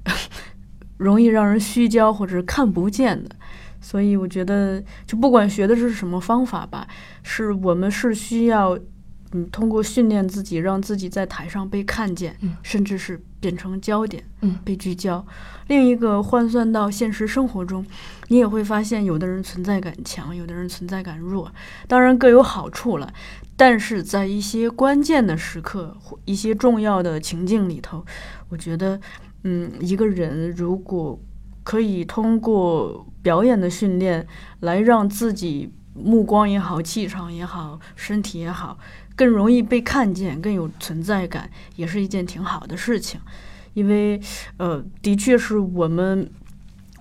[0.97, 3.35] 容易让人虚焦或者看不见的。
[3.81, 6.87] 所以我觉得，就不管学的是什么方法吧，
[7.23, 8.77] 是我们是需要。
[9.35, 15.23] 嗯，通过训练自己，让自己在台上被看见，嗯，甚至是变成焦点，嗯，被聚焦。
[15.67, 17.85] 另一个换算到现实生活中，
[18.29, 21.51] 你也会发现，有的人存在感强，有的人存在感弱，
[21.85, 23.13] 当然各有好处了。
[23.57, 28.05] 但是在一些关键的时刻，一些重要的情境里头，
[28.47, 28.99] 我觉得，
[29.43, 31.19] 嗯，一个人如果
[31.63, 34.25] 可以通过表演的训练
[34.61, 38.77] 来让自己目光也好，气场也好，身体也好。
[39.15, 43.19] 更容易被看见，更有存在感，也是一件挺好的事情。
[43.73, 44.19] 因为，
[44.57, 46.29] 呃，的确是我们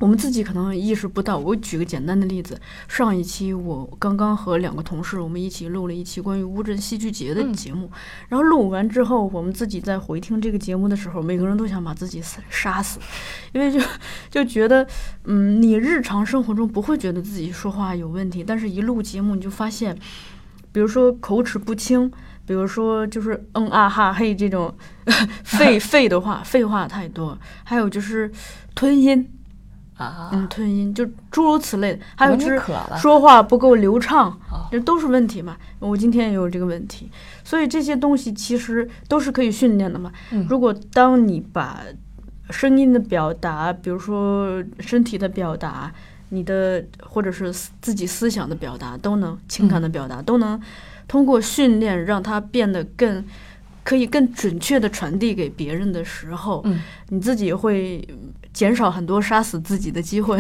[0.01, 1.39] 我们自己可能意识不到。
[1.39, 7.89] 我举个简单的例子，上一期我刚刚和两个同事，我们一起录了一期关于乌镇戏剧节的节目。
[8.29, 12.99] 然后录完之后，我们自己在回听这个节目的时候，每个人都想把自己死杀死，
[13.53, 13.81] 因为就
[14.29, 14.85] 就觉得，
[15.27, 19.97] 嗯，你日常生活中不会觉得自己说话有问题，但是一录节目你就发现。
[20.75, 22.11] 比如说口齿不清，
[22.45, 24.75] 比如说就是嗯啊哈嘿这种
[25.45, 28.29] 废 废的话，废话太多，还有就是
[28.75, 29.25] 吞音
[29.97, 32.61] 啊，嗯吞音就诸如此类的，还有就是
[32.99, 34.37] 说话不够流畅，
[34.72, 35.57] 这都是问题嘛。
[35.79, 37.09] 我今天也有这个问题，
[37.45, 40.11] 所以这些东西其实都是可以训练的嘛。
[40.49, 41.83] 如果当你把
[42.51, 45.93] 声音的表达，比如说身体的表达。
[46.35, 50.61] 你的或者是自己思想的表达都能，情感的表达都能
[51.07, 53.24] 通过训练让它变得更
[53.82, 56.80] 可以更准确的传递给别人的时候，嗯，
[57.11, 58.07] 你自己会
[58.53, 60.39] 减少很多杀死自己的机会，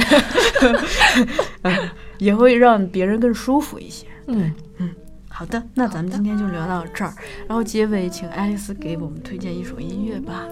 [2.18, 4.06] 也会让别人更舒服一些。
[4.26, 4.90] 嗯嗯，
[5.28, 7.12] 好的，那咱们今天就聊到这儿，
[7.46, 10.46] 然后结尾请爱丽丝给我们推荐一首音乐吧。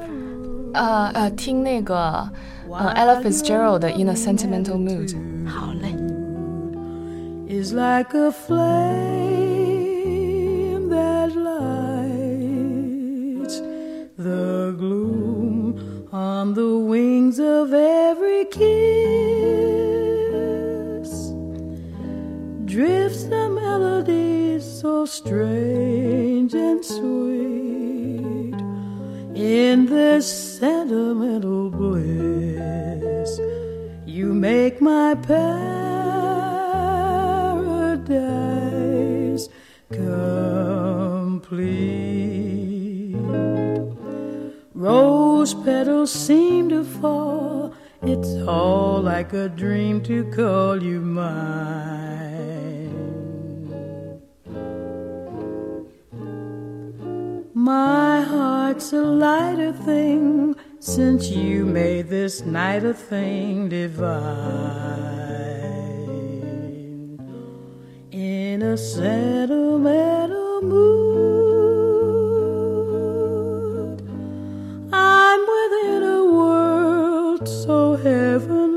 [0.73, 2.29] 呃呃，听那个
[2.69, 5.15] 呃 Ella Fitzgerald In a Sentimental Mood。
[5.47, 5.95] 好嘞。
[7.49, 8.59] Is like a flame
[10.89, 11.71] that lights
[14.17, 15.75] the gloom
[16.11, 18.67] on the wings of every kiss.
[22.65, 27.90] Drifts the melodies so strange and sweet
[29.34, 33.40] in this sentimental bliss.
[34.06, 35.48] You make my paradise
[39.90, 40.82] complete.
[44.74, 47.74] Rose petals seem to fall.
[48.02, 52.81] It's all like a dream to call you mine.
[57.64, 64.02] My heart's a lighter thing since you made this night a thing divine.
[68.10, 71.22] In a sentimental mood,
[74.92, 78.72] I'm within a world so heavenly.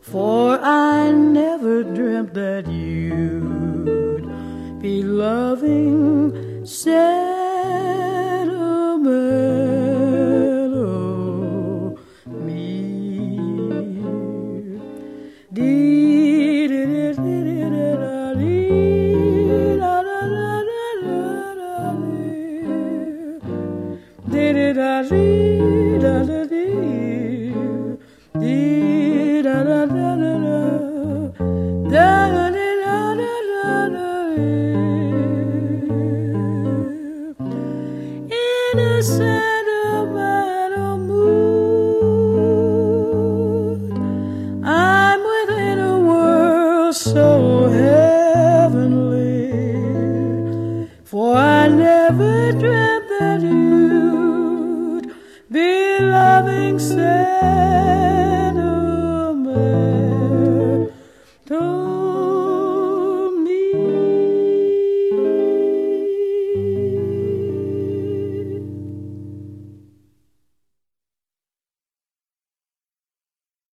[0.00, 4.30] For I never dreamt that you'd
[4.80, 6.01] be loving